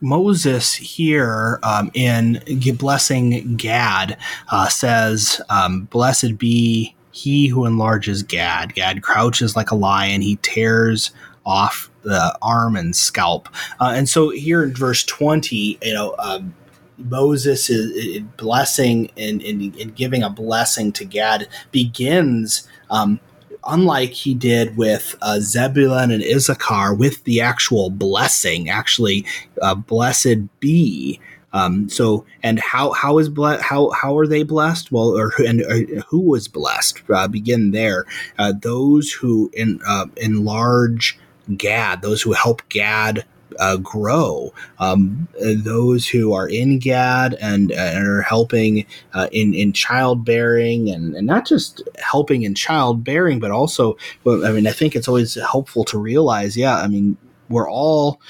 [0.00, 2.40] Moses here um, in
[2.76, 4.16] blessing Gad
[4.50, 8.74] uh, says, um, Blessed be he who enlarges Gad.
[8.74, 11.10] Gad crouches like a lion, he tears
[11.46, 13.48] off the arm and scalp.
[13.80, 16.54] Uh, and so here in verse 20, you know, um,
[16.98, 23.20] Moses is, blessing and, and, and, giving a blessing to Gad begins, um,
[23.66, 29.24] unlike he did with uh, Zebulun and Issachar, with the actual blessing, actually,
[29.60, 31.20] uh, blessed be.
[31.52, 34.90] Um, so, and how how is ble- how how are they blessed?
[34.90, 37.02] Well, or and uh, who was blessed?
[37.08, 38.06] Uh, begin there.
[38.38, 41.16] Uh, those who in, uh, enlarge
[41.56, 43.24] Gad, those who help Gad
[43.58, 44.52] uh, grow.
[44.78, 51.14] Um, those who are in GAD and, and are helping uh, in in childbearing and,
[51.14, 55.84] and not just helping in childbearing, but also, I mean, I think it's always helpful
[55.86, 57.16] to realize, yeah, I mean,
[57.48, 58.20] we're all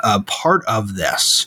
[0.00, 1.46] uh, part of this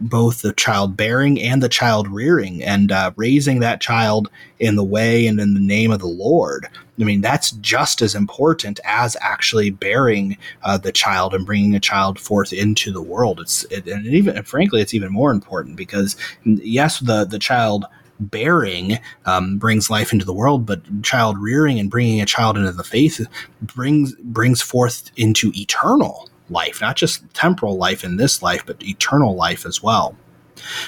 [0.00, 5.26] both the childbearing and the child rearing and uh, raising that child in the way
[5.26, 6.68] and in the name of the Lord.
[7.00, 11.80] I mean, that's just as important as actually bearing uh, the child and bringing a
[11.80, 13.40] child forth into the world.
[13.40, 17.84] It's it, and even frankly, it's even more important because yes, the the child
[18.18, 22.72] bearing um, brings life into the world, but child rearing and bringing a child into
[22.72, 23.26] the faith
[23.60, 29.34] brings brings forth into eternal life, not just temporal life in this life, but eternal
[29.34, 30.16] life as well.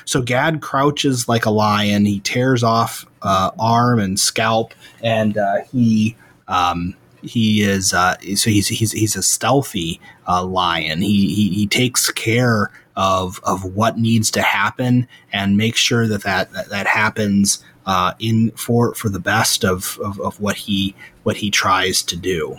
[0.04, 2.04] So Gad crouches like a lion.
[2.04, 6.16] He tears off uh, arm and scalp, and uh, he
[6.48, 11.02] um, he is uh, so he's he's he's a stealthy uh, lion.
[11.02, 16.22] He, he he takes care of of what needs to happen and makes sure that
[16.22, 20.94] that that, that happens uh, in for for the best of, of of what he
[21.22, 22.56] what he tries to do.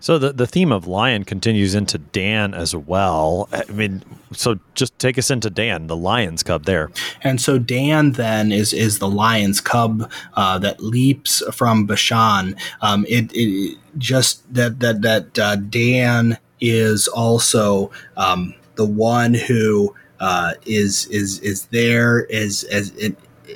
[0.00, 3.48] So the the theme of lion continues into Dan as well.
[3.52, 4.02] I mean,
[4.32, 6.90] so just take us into Dan, the lion's cub there.
[7.22, 12.56] And so Dan then is is the lion's cub uh, that leaps from Bashan.
[12.82, 19.94] Um, it, it, just that that that uh, Dan is also um, the one who
[20.20, 22.92] uh, is is is there as as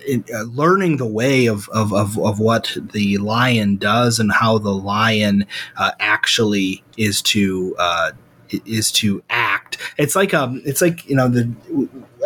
[0.07, 4.59] in, uh, learning the way of, of, of, of, what the lion does and how
[4.59, 5.47] the lion
[5.77, 8.11] uh, actually is to uh,
[8.51, 9.79] is to act.
[9.97, 11.51] It's like um, it's like you know the.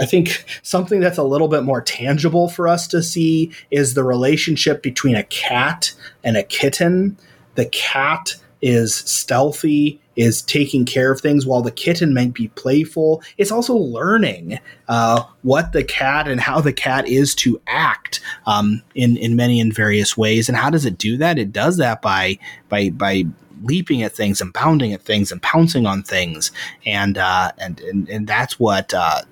[0.00, 4.04] I think something that's a little bit more tangible for us to see is the
[4.04, 5.92] relationship between a cat
[6.24, 7.16] and a kitten.
[7.56, 13.22] The cat is stealthy, is taking care of things, while the kitten might be playful.
[13.38, 18.82] It's also learning uh, what the cat and how the cat is to act um,
[18.94, 20.48] in in many and various ways.
[20.48, 21.38] And how does it do that?
[21.38, 23.24] It does that by by by
[23.62, 26.52] leaping at things and bounding at things and pouncing on things,
[26.84, 29.22] and uh, and, and and that's what uh,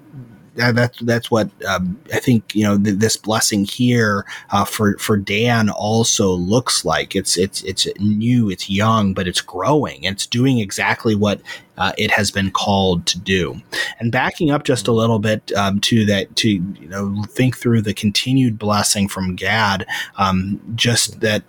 [0.54, 5.16] that's that's what um, I think you know th- this blessing here uh, for for
[5.16, 7.14] Dan also looks like.
[7.14, 10.04] It's it's it's new, it's young, but it's growing.
[10.04, 11.40] It's doing exactly what
[11.78, 13.60] uh, it has been called to do.
[13.98, 17.82] And backing up just a little bit um, to that to you know think through
[17.82, 19.86] the continued blessing from Gad.
[20.18, 21.42] Um, just that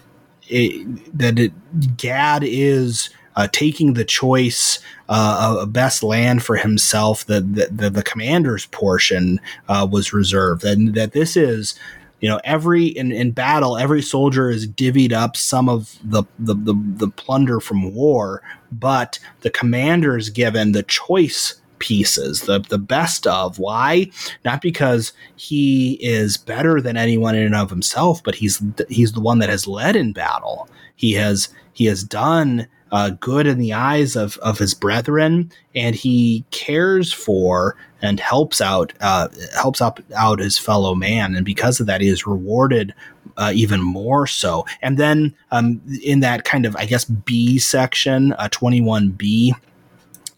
[0.48, 7.26] it, that it, Gad is uh, taking the choice uh, best land for himself.
[7.26, 11.78] That the, the, the, commander's portion uh, was reserved, and that this is.
[12.20, 16.54] You know, every in, in battle, every soldier is divvied up some of the, the,
[16.54, 22.78] the, the plunder from war, but the commander is given the choice pieces, the the
[22.78, 23.60] best of.
[23.60, 24.10] Why?
[24.46, 29.20] Not because he is better than anyone in and of himself, but he's he's the
[29.20, 30.70] one that has led in battle.
[30.96, 35.96] He has he has done uh, good in the eyes of, of his brethren, and
[35.96, 41.80] he cares for and helps out uh, helps out, out his fellow man, and because
[41.80, 42.94] of that, he is rewarded
[43.38, 44.66] uh, even more so.
[44.82, 49.54] And then um, in that kind of I guess B section, uh, twenty one B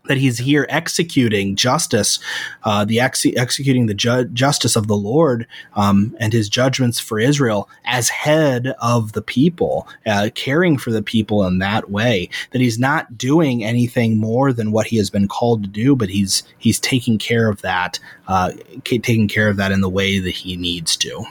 [0.08, 2.20] that he's here executing justice,
[2.64, 7.20] uh, the ex- executing the ju- justice of the Lord um, and his judgments for
[7.20, 12.30] Israel as head of the people, uh, caring for the people in that way.
[12.52, 16.10] That he's not doing anything more than what he has been called to do, but
[16.10, 18.52] he's he's taking care of that, uh,
[18.84, 21.26] taking care of that in the way that he needs to.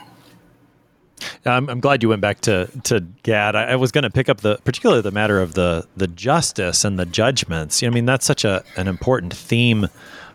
[1.44, 3.56] I'm, I'm glad you went back to to Gad.
[3.56, 6.84] I, I was going to pick up the particularly the matter of the the justice
[6.84, 7.82] and the judgments.
[7.82, 9.88] You know, I mean, that's such a an important theme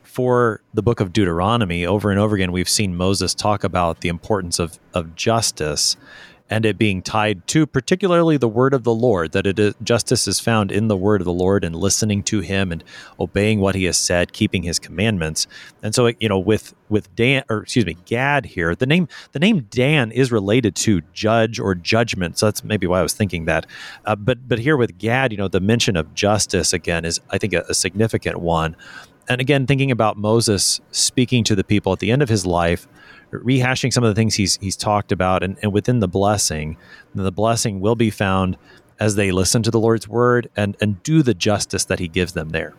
[0.03, 1.85] for the book of Deuteronomy.
[1.85, 5.95] Over and over again, we've seen Moses talk about the importance of of justice
[6.49, 10.27] and it being tied to particularly the word of the Lord, that it is, justice
[10.27, 12.83] is found in the word of the Lord and listening to him and
[13.19, 15.47] obeying what he has said, keeping his commandments.
[15.83, 19.39] And so, you know, with with Dan or excuse me, Gad here, the name the
[19.39, 22.37] name Dan is related to judge or judgment.
[22.37, 23.65] So that's maybe why I was thinking that.
[24.05, 27.37] Uh, but but here with Gad, you know, the mention of justice again is I
[27.37, 28.75] think a, a significant one.
[29.29, 32.87] And again, thinking about Moses speaking to the people at the end of his life
[33.31, 36.77] rehashing some of the things he's he's talked about, and, and within the blessing,
[37.13, 38.57] the blessing will be found
[38.99, 42.33] as they listen to the Lord's word and and do the justice that He gives
[42.33, 42.73] them there.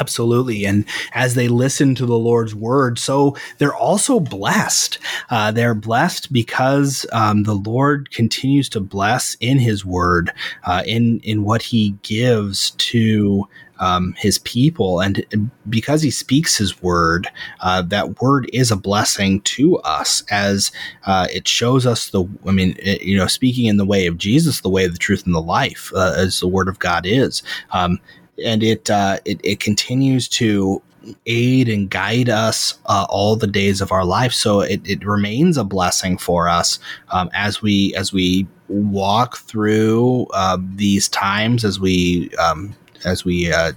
[0.00, 0.64] Absolutely.
[0.64, 4.98] And as they listen to the Lord's word, so they're also blessed.
[5.30, 10.32] Uh, they're blessed because um, the Lord continues to bless in his word,
[10.64, 15.00] uh, in, in what he gives to um, his people.
[15.00, 17.28] And because he speaks his word,
[17.60, 20.72] uh, that word is a blessing to us as
[21.06, 24.18] uh, it shows us the, I mean, it, you know, speaking in the way of
[24.18, 27.06] Jesus, the way of the truth and the life, uh, as the word of God
[27.06, 27.42] is.
[27.72, 27.98] Um,
[28.44, 30.82] and it, uh, it, it continues to
[31.26, 34.32] aid and guide us uh, all the days of our life.
[34.32, 36.78] So it, it remains a blessing for us
[37.10, 42.74] um, as we as we walk through uh, these times, as we um,
[43.04, 43.72] as we uh,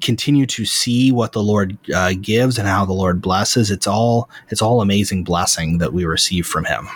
[0.00, 3.70] continue to see what the Lord uh, gives and how the Lord blesses.
[3.70, 6.88] It's all it's all amazing blessing that we receive from Him.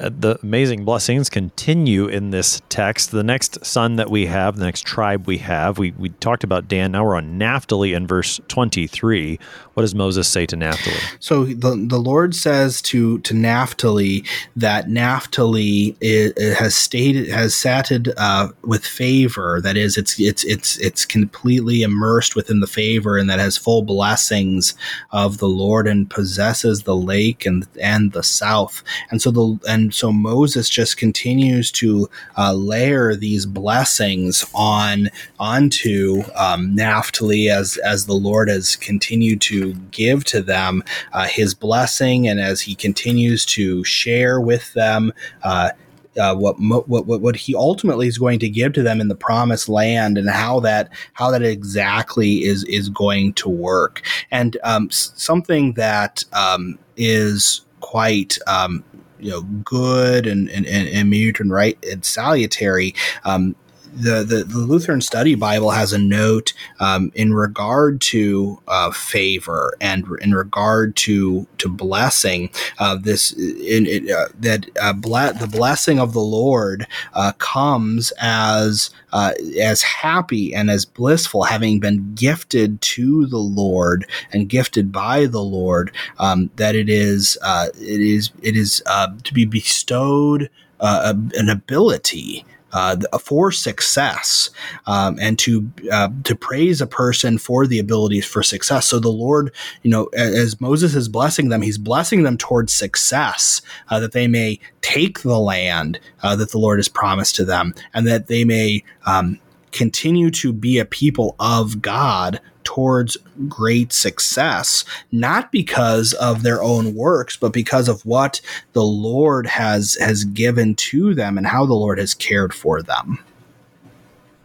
[0.00, 3.10] Uh, the amazing blessings continue in this text.
[3.10, 6.68] The next son that we have, the next tribe we have, we, we talked about
[6.68, 6.92] Dan.
[6.92, 9.38] Now we're on Naphtali in verse 23.
[9.74, 10.96] What does Moses say to Naphtali?
[11.18, 14.24] So the, the Lord says to, to Naphtali
[14.56, 19.60] that Naphtali is, has stated has satted uh, with favor.
[19.60, 23.82] That is, it's it's it's it's completely immersed within the favor, and that has full
[23.82, 24.74] blessings
[25.12, 28.82] of the Lord, and possesses the lake and and the south.
[29.10, 36.22] And so the and so Moses just continues to uh, layer these blessings on onto
[36.36, 40.82] um, Naphtali as as the Lord has continued to give to them
[41.12, 45.12] uh, His blessing, and as He continues to share with them.
[45.42, 45.70] Uh,
[46.18, 49.14] uh, what, what what what he ultimately is going to give to them in the
[49.14, 54.90] promised land and how that how that exactly is is going to work and um,
[54.90, 58.82] something that um, is quite um,
[59.22, 62.94] you know good and and and, and mute and right and salutary
[63.24, 63.54] um,
[63.94, 69.76] the, the, the, Lutheran Study Bible has a note um, in regard to uh, favor
[69.80, 72.50] and in regard to to blessing.
[72.78, 78.12] Uh, this in, in, uh, that uh, ble- the blessing of the Lord uh, comes
[78.20, 84.92] as uh, as happy and as blissful, having been gifted to the Lord and gifted
[84.92, 85.92] by the Lord.
[86.18, 93.52] Um, that it is it is it is to be bestowed an ability uh, for
[93.52, 94.50] success
[94.86, 98.88] um, and to uh, to praise a person for the abilities for success.
[98.88, 99.52] So the Lord,
[99.82, 104.26] you know, as Moses is blessing them, he's blessing them towards success uh, that they
[104.26, 108.44] may take the land uh, that the Lord has promised to them, and that they
[108.44, 108.84] may.
[109.06, 109.40] Um,
[109.72, 113.16] continue to be a people of God towards
[113.48, 118.40] great success, not because of their own works, but because of what
[118.72, 123.18] the Lord has has given to them and how the Lord has cared for them.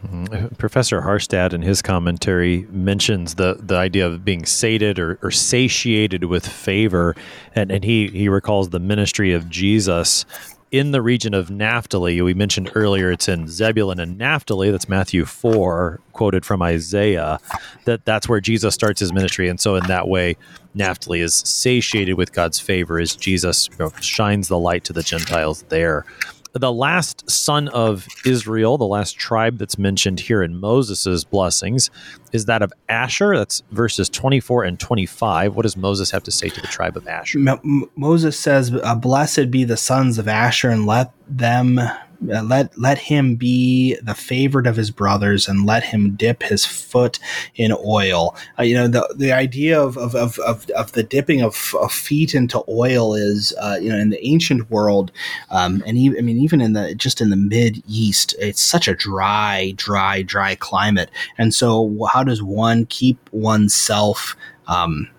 [0.06, 0.56] Mm-hmm.
[0.56, 6.26] Professor Harstad in his commentary mentions the, the idea of being sated or, or satiated
[6.26, 7.16] with favor,
[7.56, 10.26] and, and he, he recalls the ministry of Jesus
[10.78, 12.22] in the region of Naphtali.
[12.22, 14.72] We mentioned earlier it's in Zebulun and Naphtali.
[14.72, 17.40] That's Matthew 4, quoted from Isaiah.
[17.86, 19.48] That that's where Jesus starts his ministry.
[19.48, 20.36] And so in that way,
[20.74, 25.04] Naphtali is satiated with God's favor as Jesus you know, shines the light to the
[25.04, 26.06] Gentiles there
[26.60, 31.90] the last son of Israel, the last tribe that's mentioned here in Moses' blessings,
[32.32, 33.38] is that of Asher.
[33.38, 35.56] That's verses 24 and 25.
[35.56, 37.40] What does Moses have to say to the tribe of Asher?
[37.96, 41.80] Moses says, uh, Blessed be the sons of Asher, and let them
[42.32, 46.66] uh, let let him be the favorite of his brothers and let him dip his
[46.66, 47.20] foot
[47.56, 48.36] in oil.
[48.58, 51.92] Uh, you know the the idea of of, of, of, of the dipping of, of,
[51.92, 55.12] feet into oil is uh, you know in the ancient world
[55.50, 58.88] um, and even, I mean even in the just in the mid east it's such
[58.88, 61.10] a dry dry dry climate.
[61.38, 64.36] And so how does one keep oneself
[64.68, 65.10] um,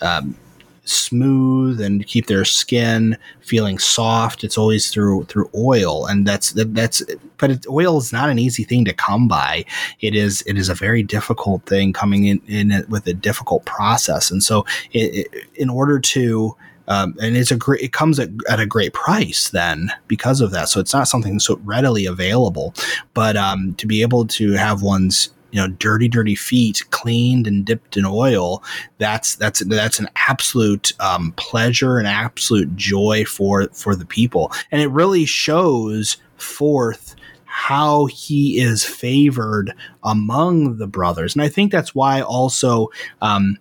[0.00, 0.36] um,
[0.84, 4.44] smooth and keep their skin feeling soft.
[4.44, 7.02] It's always through through oil, and that's that's.
[7.38, 9.64] But it, oil is not an easy thing to come by.
[10.00, 14.30] It is it is a very difficult thing coming in in with a difficult process,
[14.30, 16.56] and so it, it, in order to
[16.86, 20.50] um, and it's a great it comes at, at a great price then because of
[20.50, 22.74] that so it's not something so readily available
[23.14, 27.64] but um, to be able to have one's you know dirty dirty feet cleaned and
[27.64, 28.62] dipped in oil
[28.98, 34.50] that's that's that's an absolute um, pleasure and absolute joy for for the people.
[34.72, 41.34] And it really shows forth how he is favored among the brothers.
[41.34, 42.90] And i think that's why also
[43.22, 43.56] um,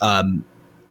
[0.00, 0.44] um,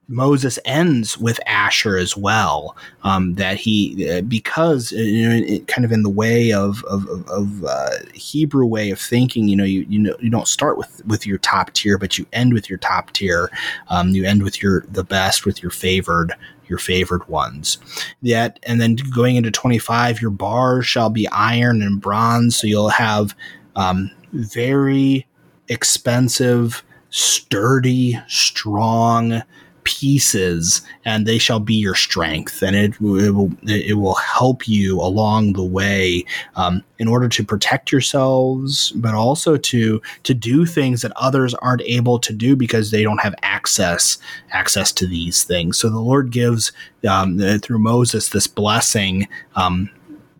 [0.09, 2.75] Moses ends with Asher as well.
[3.03, 6.83] Um, that he, uh, because uh, you know, it, kind of in the way of
[6.85, 10.77] of, of uh, Hebrew way of thinking, you know, you you know you don't start
[10.77, 13.49] with with your top tier, but you end with your top tier.
[13.89, 16.33] Um, you end with your the best, with your favored
[16.67, 17.77] your favored ones.
[18.21, 22.67] Yet, and then going into twenty five, your bars shall be iron and bronze, so
[22.67, 23.35] you'll have
[23.75, 25.27] um, very
[25.67, 29.43] expensive, sturdy, strong
[29.83, 34.99] pieces and they shall be your strength and it, it will it will help you
[34.99, 36.25] along the way
[36.55, 41.81] um, in order to protect yourselves but also to to do things that others aren't
[41.81, 44.17] able to do because they don't have access
[44.51, 46.71] access to these things so the lord gives
[47.07, 49.89] um, through moses this blessing um,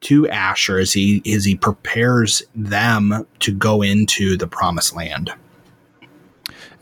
[0.02, 5.34] to Asher as he as he prepares them to go into the promised land.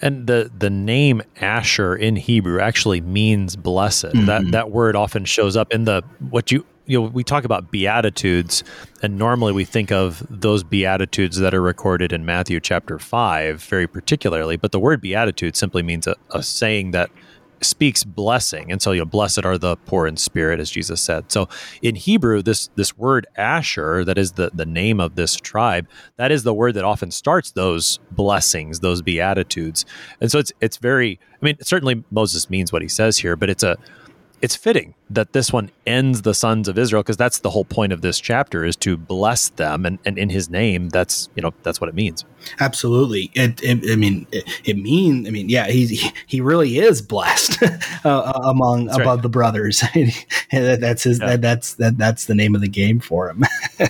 [0.01, 4.05] And the the name Asher in Hebrew actually means blessed.
[4.05, 4.25] Mm-hmm.
[4.25, 7.69] That that word often shows up in the what you you know we talk about
[7.69, 8.63] beatitudes
[9.01, 13.87] and normally we think of those beatitudes that are recorded in matthew chapter 5 very
[13.87, 17.11] particularly but the word beatitude simply means a, a saying that
[17.61, 21.31] speaks blessing and so you know blessed are the poor in spirit as jesus said.
[21.31, 21.47] So
[21.81, 25.87] in hebrew this this word asher that is the the name of this tribe
[26.17, 29.85] that is the word that often starts those blessings those beatitudes.
[30.21, 33.49] And so it's it's very i mean certainly moses means what he says here but
[33.49, 33.77] it's a
[34.41, 37.93] it's fitting that this one ends the sons of Israel because that's the whole point
[37.93, 41.53] of this chapter is to bless them and, and in his name that's you know
[41.63, 42.25] that's what it means.
[42.59, 43.31] Absolutely.
[43.33, 47.61] It, it i mean it, it mean i mean yeah he he really is blessed
[47.63, 49.23] uh, uh, among that's above right.
[49.23, 49.83] the brothers.
[50.51, 51.27] That's his yeah.
[51.27, 53.43] that, that's that that's the name of the game for him.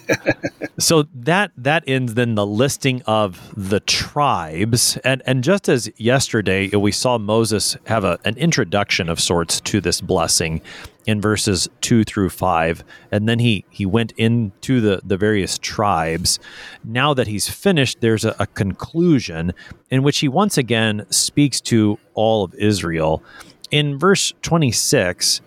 [0.80, 4.96] So that that ends then the listing of the tribes.
[4.98, 9.82] And and just as yesterday we saw moses have a, an introduction of sorts to
[9.82, 10.62] this blessing
[11.08, 16.40] in verses two through five, and then he he went into the the various tribes.
[16.84, 19.54] Now that he's finished, there's a, a conclusion
[19.90, 23.24] in which he once again speaks to all of Israel.
[23.72, 25.42] In verse twenty six,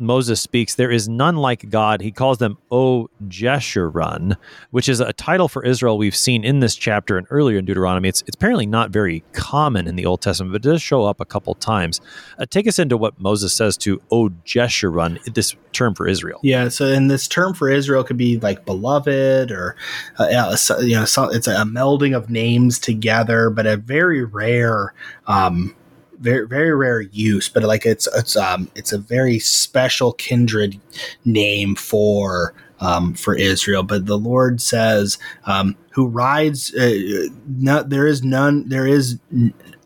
[0.00, 2.00] Moses speaks, there is none like God.
[2.00, 4.36] He calls them O Jeshurun,
[4.70, 8.08] which is a title for Israel we've seen in this chapter and earlier in Deuteronomy.
[8.08, 11.20] It's, it's apparently not very common in the Old Testament, but it does show up
[11.20, 12.00] a couple times.
[12.38, 16.40] Uh, take us into what Moses says to O Jeshurun, this term for Israel.
[16.42, 19.76] Yeah, so in this term for Israel could be like beloved or
[20.18, 24.94] uh, you know, it's a melding of names together, but a very rare
[25.26, 25.76] um,
[26.20, 30.78] very very rare use, but like it's it's um it's a very special kindred
[31.24, 33.82] name for um, for Israel.
[33.82, 36.74] But the Lord says, um, "Who rides?
[36.74, 38.68] Uh, not, there is none.
[38.68, 39.18] There is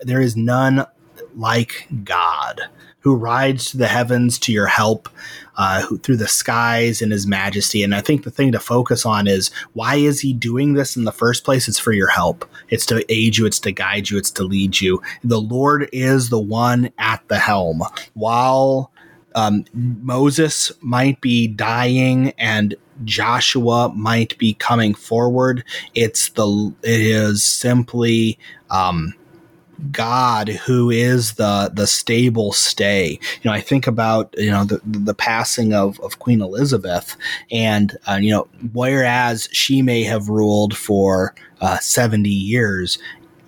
[0.01, 0.87] there is none
[1.37, 2.63] like God."
[3.05, 5.11] Who rides to the heavens to your help
[5.57, 7.83] uh, who, through the skies in his majesty.
[7.83, 11.05] And I think the thing to focus on is why is he doing this in
[11.05, 11.69] the first place?
[11.69, 12.49] It's for your help.
[12.71, 13.45] It's to aid you.
[13.45, 14.17] It's to guide you.
[14.17, 15.03] It's to lead you.
[15.23, 17.83] The Lord is the one at the helm.
[18.15, 18.91] While
[19.35, 22.75] um, Moses might be dying and
[23.05, 25.65] Joshua might be coming forward.
[25.95, 28.39] It's the it is simply
[28.71, 29.15] um,
[29.91, 33.19] God who is the the stable stay.
[33.43, 37.17] You know, I think about you know the the passing of of Queen Elizabeth,
[37.51, 42.99] and uh, you know, whereas she may have ruled for uh, seventy years,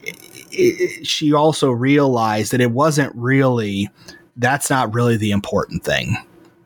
[0.02, 0.16] it,
[0.52, 3.88] it, she also realized that it wasn't really
[4.36, 6.16] that's not really the important thing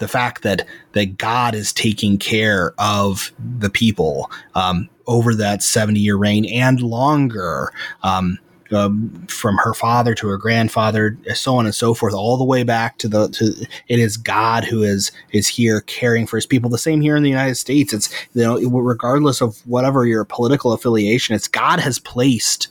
[0.00, 6.00] the fact that that God is taking care of the people um, over that 70
[6.00, 7.72] year reign and longer.
[8.02, 8.38] Um,
[8.72, 12.62] um, from her father to her grandfather, so on and so forth, all the way
[12.62, 16.70] back to the to it is God who is is here caring for His people.
[16.70, 17.92] The same here in the United States.
[17.92, 22.68] It's you know regardless of whatever your political affiliation, it's God has placed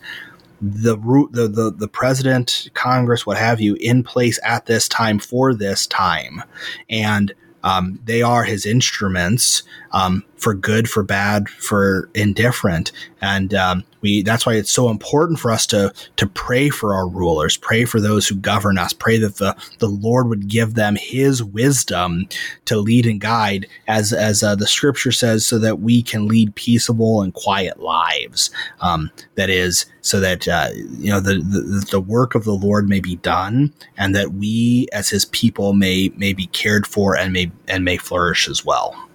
[0.61, 5.19] the root the, the the president, Congress, what have you, in place at this time
[5.19, 6.43] for this time,
[6.89, 7.33] and
[7.63, 12.91] um, they are His instruments um, for good, for bad, for indifferent,
[13.21, 17.07] and um, we that's why it's so important for us to to pray for our
[17.07, 20.95] rulers, pray for those who govern us, pray that the the Lord would give them
[20.95, 22.27] His wisdom
[22.65, 26.55] to lead and guide, as as uh, the Scripture says, so that we can lead
[26.55, 28.51] peaceable and quiet lives.
[28.81, 32.87] Um, that is, so that uh, you know the, the the work of the Lord
[32.87, 37.33] may be done, and that we as His people may may be cared for and
[37.33, 39.08] may and may flourish as well.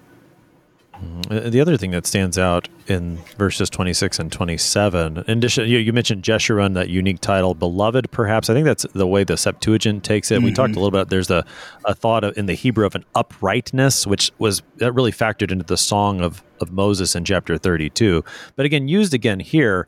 [1.04, 1.50] Mm-hmm.
[1.50, 5.92] The other thing that stands out in verses 26 and 27, in addition, you, you
[5.92, 8.50] mentioned Jeshurun, that unique title, beloved, perhaps.
[8.50, 10.36] I think that's the way the Septuagint takes it.
[10.36, 10.44] Mm-hmm.
[10.44, 11.44] We talked a little bit, there's a,
[11.84, 15.64] a thought of, in the Hebrew of an uprightness, which was that really factored into
[15.64, 18.24] the song of, of Moses in chapter 32.
[18.56, 19.86] But again, used again here,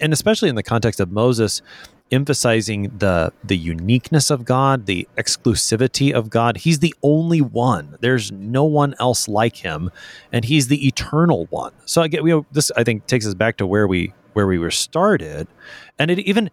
[0.00, 1.62] and especially in the context of Moses,
[2.12, 6.58] emphasizing the the uniqueness of God, the exclusivity of God.
[6.58, 7.96] He's the only one.
[8.00, 9.90] There's no one else like him,
[10.32, 11.72] and he's the eternal one.
[11.84, 14.58] So I get we this I think takes us back to where we where we
[14.58, 15.48] were started,
[15.98, 16.50] and it even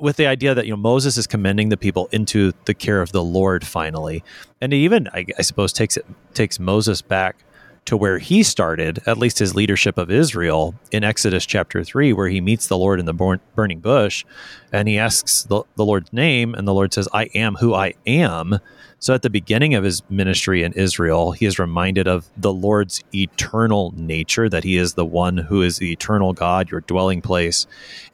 [0.00, 3.12] with the idea that you know Moses is commending the people into the care of
[3.12, 4.24] the Lord finally,
[4.60, 7.36] and it even I, I suppose takes it takes Moses back
[7.86, 12.28] to where he started, at least his leadership of Israel in Exodus chapter 3, where
[12.28, 14.24] he meets the Lord in the burning bush
[14.72, 17.94] and he asks the, the Lord's name, and the Lord says, I am who I
[18.06, 18.58] am.
[19.00, 23.02] So at the beginning of his ministry in Israel, he is reminded of the Lord's
[23.14, 27.66] eternal nature, that he is the one who is the eternal God, your dwelling place.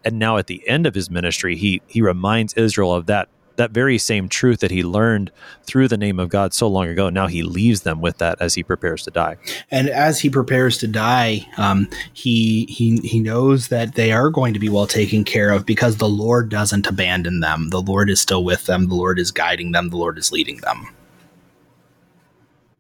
[0.05, 3.71] And now at the end of his ministry, he he reminds Israel of that that
[3.71, 5.31] very same truth that he learned
[5.65, 7.09] through the name of God so long ago.
[7.11, 9.37] Now he leaves them with that as he prepares to die.
[9.71, 14.55] And as he prepares to die, um, he he he knows that they are going
[14.55, 17.71] to be well taken care of because the Lord doesn't abandon them.
[17.71, 18.89] The Lord is still with them.
[18.89, 19.91] The Lord is guiding them.
[19.91, 20.89] The Lord is leading them.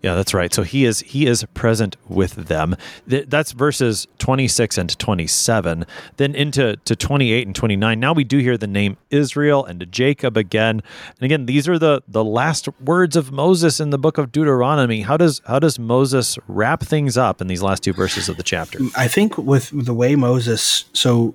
[0.04, 0.52] Yeah, that's right.
[0.52, 2.76] So he is he is present with them.
[3.08, 5.86] Th- that's verses 26 and 27.
[6.18, 8.00] Then into to 28 and 29.
[8.00, 10.82] Now we do hear the name Israel and Jacob again.
[11.18, 15.00] And again, these are the the last words of Moses in the book of Deuteronomy.
[15.00, 18.42] How does how does Moses wrap things up in these last two verses of the
[18.42, 18.80] chapter?
[18.94, 21.34] I think with the way Moses so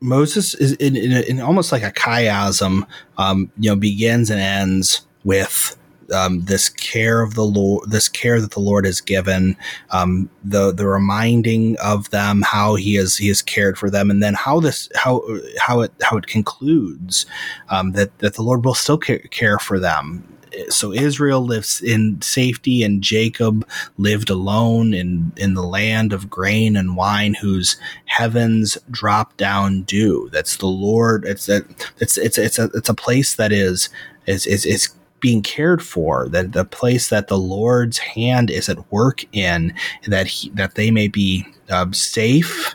[0.00, 2.84] Moses is in, in, in almost like a chiasm,
[3.16, 5.76] um, you know, begins and ends with
[6.14, 9.56] um, this care of the Lord, this care that the Lord has given,
[9.90, 14.22] um, the the reminding of them how He has He has cared for them, and
[14.22, 15.22] then how this how
[15.60, 17.26] how it how it concludes
[17.68, 20.24] um, that that the Lord will still care for them.
[20.70, 26.76] So Israel lives in safety, and Jacob lived alone in in the land of grain
[26.76, 30.28] and wine, whose heavens drop down dew.
[30.32, 31.24] That's the Lord.
[31.26, 31.62] It's a,
[31.98, 33.90] it's it's it's a it's a place that is
[34.26, 34.88] is is, is
[35.20, 39.74] being cared for, that the place that the Lord's hand is at work in,
[40.06, 42.74] that he, that they may be uh, safe,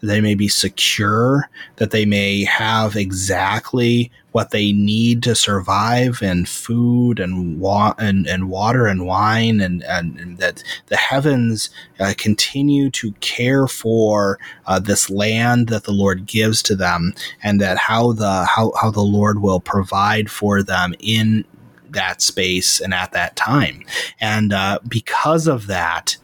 [0.00, 6.22] that they may be secure, that they may have exactly what they need to survive,
[6.22, 11.68] and food and wa- and, and water and wine, and, and, and that the heavens
[12.00, 17.12] uh, continue to care for uh, this land that the Lord gives to them,
[17.42, 21.44] and that how the how, how the Lord will provide for them in
[21.92, 23.84] that space and at that time.
[24.20, 26.16] And uh, because of that,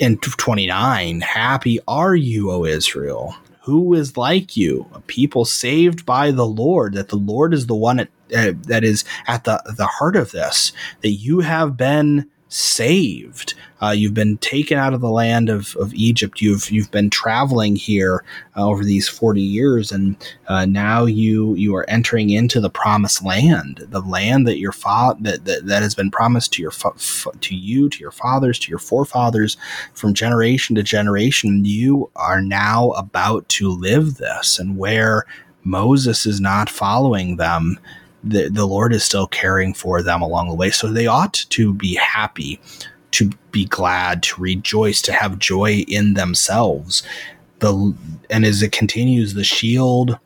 [0.00, 3.36] in 29, happy are you, O Israel.
[3.64, 4.88] Who is like you?
[4.94, 8.82] A people saved by the Lord, that the Lord is the one at, uh, that
[8.82, 13.54] is at the, the heart of this, that you have been saved.
[13.82, 16.40] Uh, you've been taken out of the land of, of Egypt.
[16.40, 18.24] You've you've been traveling here
[18.56, 20.16] uh, over these forty years, and
[20.48, 25.16] uh, now you you are entering into the promised land, the land that your fa-
[25.20, 26.92] that, that that has been promised to your fa-
[27.40, 29.56] to you, to your fathers, to your forefathers,
[29.94, 31.64] from generation to generation.
[31.64, 35.24] You are now about to live this, and where
[35.64, 37.78] Moses is not following them
[38.22, 40.70] the, the Lord is still caring for them along the way.
[40.70, 42.60] So they ought to be happy,
[43.12, 47.02] to be glad, to rejoice, to have joy in themselves.
[47.58, 47.94] The
[48.28, 50.18] and as it continues, the shield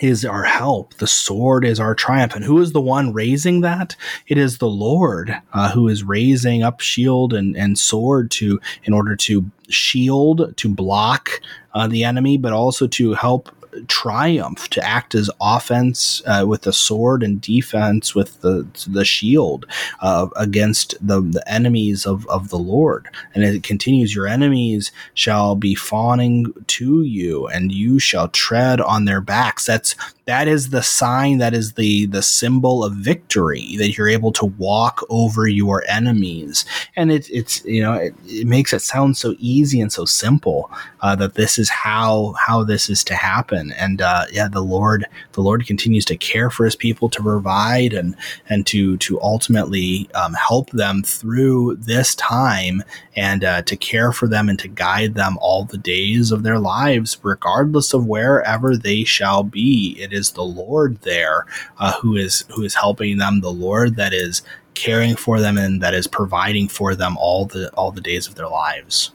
[0.00, 0.94] is our help.
[0.94, 2.34] The sword is our triumph.
[2.34, 3.96] And who is the one raising that?
[4.26, 8.92] It is the Lord uh, who is raising up shield and, and sword to in
[8.92, 11.40] order to shield, to block
[11.74, 13.50] uh, the enemy, but also to help
[13.86, 19.66] triumph to act as offense uh, with the sword and defense with the the shield
[20.00, 23.08] uh, against the, the enemies of, of the Lord.
[23.34, 29.04] And it continues, your enemies shall be fawning to you, and you shall tread on
[29.04, 29.66] their backs.
[29.66, 29.94] That's
[30.28, 34.44] that is the sign that is the the symbol of victory that you're able to
[34.44, 36.66] walk over your enemies.
[36.96, 40.70] And it, it's you know it, it, makes it sound so easy and so simple
[41.00, 43.72] uh, that this is how how this is to happen.
[43.72, 47.94] And uh, yeah the lord the lord continues to care for his people to provide
[47.94, 48.14] and
[48.50, 52.82] and to to ultimately um, help them through this time
[53.16, 56.58] and uh, to care for them and to guide them all the days of their
[56.58, 59.96] lives regardless of wherever they shall be.
[59.98, 61.46] It is the Lord there
[61.78, 64.42] uh, who is who is helping them, the Lord that is
[64.74, 68.34] caring for them and that is providing for them all the all the days of
[68.34, 69.12] their lives.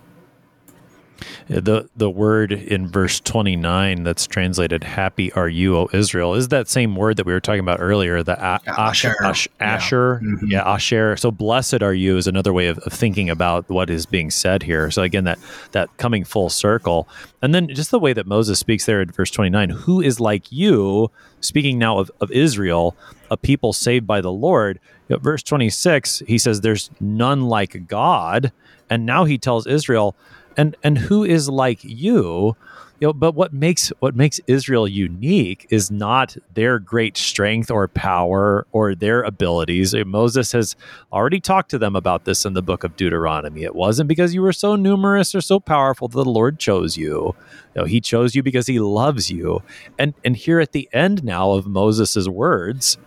[1.48, 6.68] The the word in verse 29 that's translated happy are you O Israel is that
[6.68, 10.30] same word that we were talking about earlier the a- asher asher, asher yeah.
[10.30, 10.48] Mm-hmm.
[10.48, 10.74] yeah.
[10.74, 14.32] asher so blessed are you is another way of, of, thinking about what is being
[14.32, 15.40] said here so again that
[15.72, 17.08] that coming full circle
[17.42, 20.52] and then just the way that Moses speaks there in verse 29 who is like
[20.52, 21.12] you
[21.42, 22.96] speaking now of, of Israel
[23.30, 27.88] a people saved by the Lord you know, verse 26 he says there's none like
[27.88, 28.52] God
[28.90, 30.16] and now he tells Israel
[30.58, 32.56] and and who is like you
[33.00, 37.88] you know but what makes what makes israel unique is not their great strength or
[37.88, 39.94] power or their abilities.
[40.06, 40.76] Moses has
[41.12, 43.64] already talked to them about this in the book of deuteronomy.
[43.64, 47.36] It wasn't because you were so numerous or so powerful that the lord chose you,
[47.76, 49.62] know, he chose you because he loves you.
[50.00, 52.98] And and here at the end now of moses's words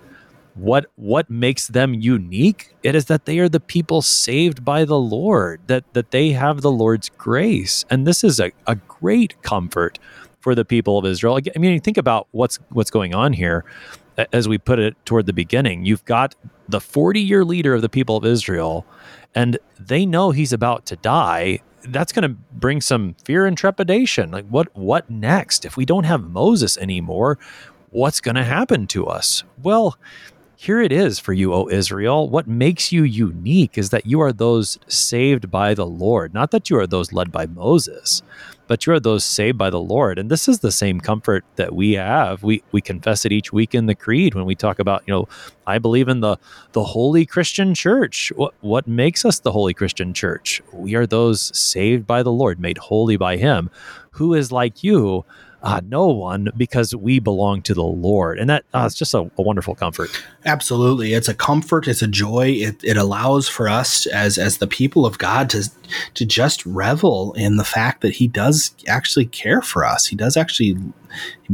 [0.56, 4.98] what what makes them unique it is that they are the people saved by the
[4.98, 9.98] lord that that they have the lord's grace and this is a, a great comfort
[10.40, 13.64] for the people of israel i mean think about what's what's going on here
[14.32, 16.34] as we put it toward the beginning, you've got
[16.68, 18.86] the 40 year leader of the people of Israel,
[19.34, 21.60] and they know he's about to die.
[21.82, 24.30] That's going to bring some fear and trepidation.
[24.30, 25.64] Like, what, what next?
[25.64, 27.38] If we don't have Moses anymore,
[27.90, 29.44] what's going to happen to us?
[29.62, 29.96] Well,
[30.58, 32.30] here it is for you, O Israel.
[32.30, 36.70] What makes you unique is that you are those saved by the Lord, not that
[36.70, 38.22] you are those led by Moses,
[38.66, 40.18] but you are those saved by the Lord.
[40.18, 42.42] And this is the same comfort that we have.
[42.42, 45.28] We we confess it each week in the creed when we talk about, you know,
[45.66, 46.38] I believe in the
[46.72, 48.32] the holy Christian church.
[48.34, 50.62] What what makes us the holy Christian church?
[50.72, 53.68] We are those saved by the Lord, made holy by him,
[54.12, 55.26] who is like you
[55.66, 58.38] uh, no one because we belong to the Lord.
[58.38, 60.10] And that uh, it's just a, a, wonderful comfort.
[60.44, 61.12] Absolutely.
[61.12, 61.88] It's a comfort.
[61.88, 62.50] It's a joy.
[62.50, 65.68] It, it allows for us as, as the people of God to,
[66.14, 70.06] to just revel in the fact that he does actually care for us.
[70.06, 70.76] He does actually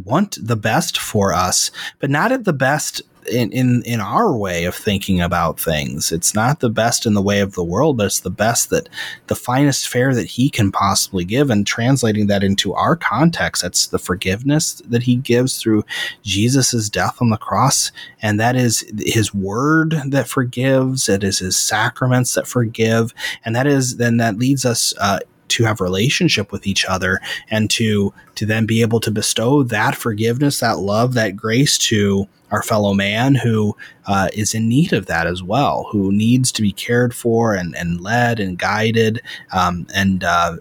[0.04, 3.00] want the best for us, but not at the best
[3.30, 6.12] in, in in our way of thinking about things.
[6.12, 8.88] It's not the best in the way of the world, but it's the best that
[9.26, 11.50] the finest fare that he can possibly give.
[11.50, 15.84] And translating that into our context, that's the forgiveness that he gives through
[16.22, 17.92] Jesus' death on the cross.
[18.20, 23.14] And that is his word that forgives, it is his sacraments that forgive.
[23.44, 27.20] And that is then that leads us uh, to have relationship with each other
[27.50, 28.12] and to
[28.42, 32.92] to then be able to bestow that forgiveness, that love, that grace to our fellow
[32.92, 33.76] man who
[34.06, 37.76] uh, is in need of that as well, who needs to be cared for and,
[37.76, 39.22] and led and guided
[39.52, 40.56] um, and, uh,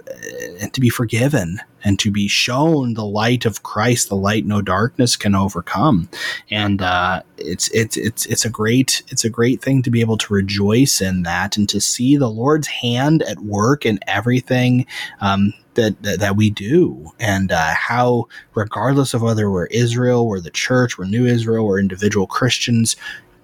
[0.60, 4.62] and to be forgiven and to be shown the light of Christ, the light no
[4.62, 6.08] darkness can overcome.
[6.52, 10.20] And uh, it's it's it's it's a great it's a great thing to be able
[10.20, 14.86] to rejoice in that and to see the Lord's hand at work in everything
[15.20, 17.12] um, that, that, that we do.
[17.20, 21.80] And uh, how regardless of whether we're Israel, we're the church, we're New Israel, we're
[21.80, 22.96] individual Christians,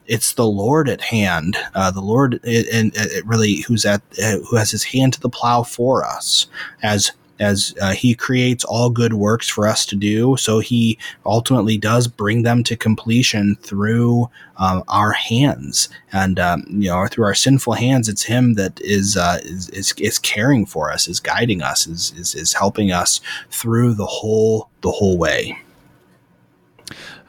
[0.08, 4.72] it's the Lord at hand, uh, the Lord, and really who's at uh, who has
[4.72, 6.48] His hand to the plow for us
[6.82, 10.38] as as uh, he creates all good works for us to do.
[10.38, 16.90] So he ultimately does bring them to completion through um, our hands, and um, you
[16.90, 18.10] know, through our sinful hands.
[18.10, 22.14] It's him that is, uh, is, is is caring for us, is guiding us, is,
[22.18, 23.22] is is helping us
[23.52, 25.58] through the whole the whole way.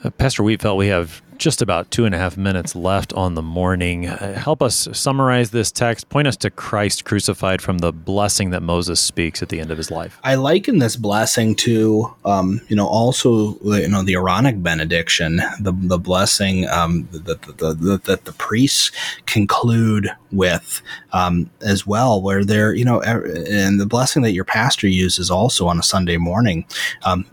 [0.05, 3.43] Uh, Pastor Wietfeldt, we have just about two and a half minutes left on the
[3.43, 4.07] morning.
[4.07, 6.09] Uh, help us summarize this text.
[6.09, 9.79] Point us to Christ crucified from the blessing that Moses speaks at the end of
[9.79, 10.19] his life.
[10.25, 15.73] I liken this blessing to, um, you know, also you know the Aaronic benediction, the
[15.73, 18.93] the blessing um, that the, the, the, the, priests
[19.27, 20.81] conclude with
[21.13, 25.67] um, as well, where they're you know, and the blessing that your pastor uses also
[25.67, 26.65] on a Sunday morning.
[27.05, 27.25] Um,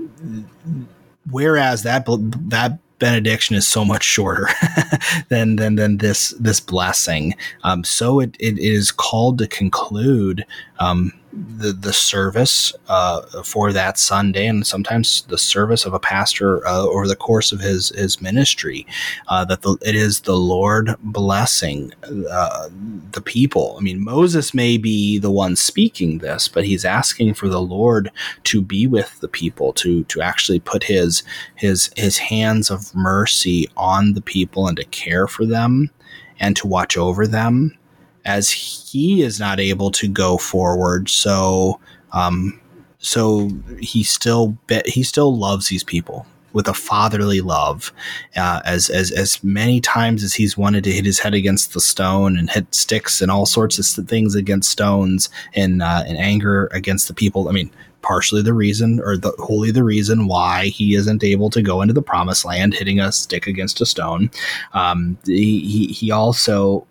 [1.30, 4.48] whereas that that benediction is so much shorter
[5.30, 7.36] than than than this this blessing.
[7.64, 10.46] Um, so it, it is called to conclude
[10.80, 16.66] um, the the service uh, for that Sunday, and sometimes the service of a pastor
[16.66, 18.86] uh, over the course of his his ministry.
[19.28, 21.92] Uh, that the, it is the Lord blessing
[22.32, 22.70] uh,
[23.12, 23.76] the people.
[23.78, 28.12] I mean, Moses may be the one speaking this, but he's asking for the Lord
[28.46, 31.24] to be with the people, to to actually put his
[31.56, 35.92] his his hands of mercy on the people and to care for them
[36.40, 37.78] and to watch over them
[38.26, 41.10] as he is not able to go forward.
[41.10, 41.80] So,
[42.12, 42.60] um,
[43.00, 43.50] so
[43.80, 47.92] he still be, he still loves these people with a fatherly love,
[48.38, 51.82] uh, as as as many times as he's wanted to hit his head against the
[51.82, 56.70] stone and hit sticks and all sorts of things against stones and uh, in anger
[56.72, 57.50] against the people.
[57.50, 57.70] I mean,
[58.02, 61.94] partially the reason, or the wholly the reason why he isn't able to go into
[61.94, 64.32] the promised land, hitting a stick against a stone.
[64.74, 66.88] Um, he he also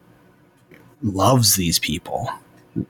[1.04, 2.28] loves these people.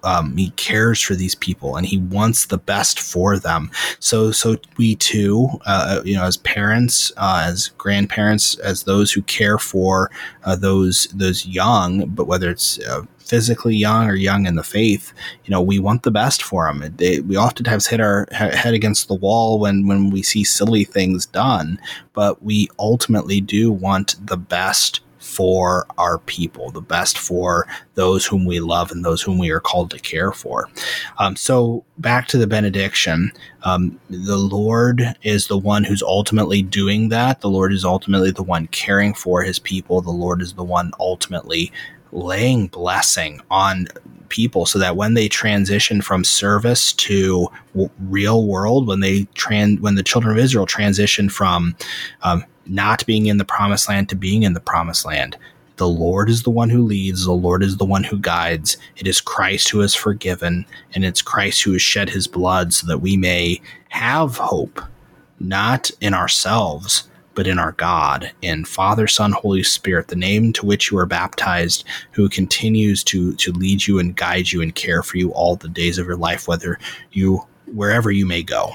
[0.03, 3.71] Um, he cares for these people and he wants the best for them.
[3.99, 9.21] So, so we too, uh, you know, as parents, uh, as grandparents, as those who
[9.23, 10.11] care for
[10.45, 15.13] uh, those those young, but whether it's uh, physically young or young in the faith,
[15.45, 16.95] you know, we want the best for them.
[16.97, 21.27] They, we oftentimes hit our head against the wall when when we see silly things
[21.27, 21.79] done,
[22.15, 25.01] but we ultimately do want the best
[25.35, 29.61] for our people, the best for those whom we love and those whom we are
[29.61, 30.69] called to care for.
[31.19, 33.33] Um, so, back to the benediction,
[33.65, 37.41] um, the Lord is the one who's ultimately doing that.
[37.41, 40.01] The Lord is ultimately the one caring for his people.
[40.01, 41.73] The Lord is the one ultimately
[42.13, 43.89] laying blessing on
[44.29, 49.81] people so that when they transition from service to w- real world when they trans
[49.81, 51.77] when the children of israel transition from
[52.23, 55.37] um, not being in the promised land to being in the promised land.
[55.77, 58.77] The Lord is the one who leads, the Lord is the one who guides.
[58.97, 62.87] It is Christ who has forgiven, and it's Christ who has shed his blood so
[62.87, 64.81] that we may have hope,
[65.41, 70.67] not in ourselves, but in our God, in Father, Son, Holy Spirit, the name to
[70.67, 75.03] which you are baptized, who continues to to lead you and guide you and care
[75.03, 76.79] for you all the days of your life, whether
[77.11, 78.71] you wherever you may go.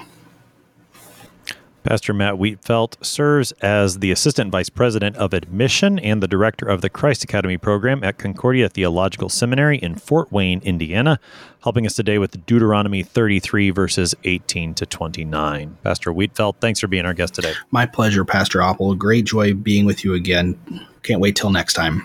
[1.89, 6.81] Pastor Matt Wietfeldt serves as the Assistant Vice President of Admission and the Director of
[6.81, 11.19] the Christ Academy program at Concordia Theological Seminary in Fort Wayne, Indiana,
[11.63, 15.79] helping us today with Deuteronomy 33, verses 18 to 29.
[15.81, 17.53] Pastor Wietfeldt, thanks for being our guest today.
[17.71, 18.93] My pleasure, Pastor Appel.
[18.93, 20.59] Great joy being with you again.
[21.01, 22.03] Can't wait till next time.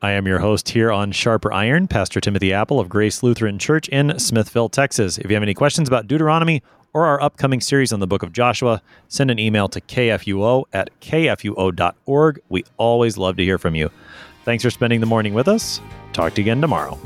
[0.00, 3.86] I am your host here on Sharper Iron, Pastor Timothy Appel of Grace Lutheran Church
[3.90, 5.18] in Smithville, Texas.
[5.18, 6.62] If you have any questions about Deuteronomy
[6.94, 10.88] or our upcoming series on the book of Joshua, send an email to kfuo at
[11.00, 12.40] kfuo.org.
[12.48, 13.90] We always love to hear from you.
[14.44, 15.80] Thanks for spending the morning with us.
[16.12, 16.98] Talk to you again tomorrow.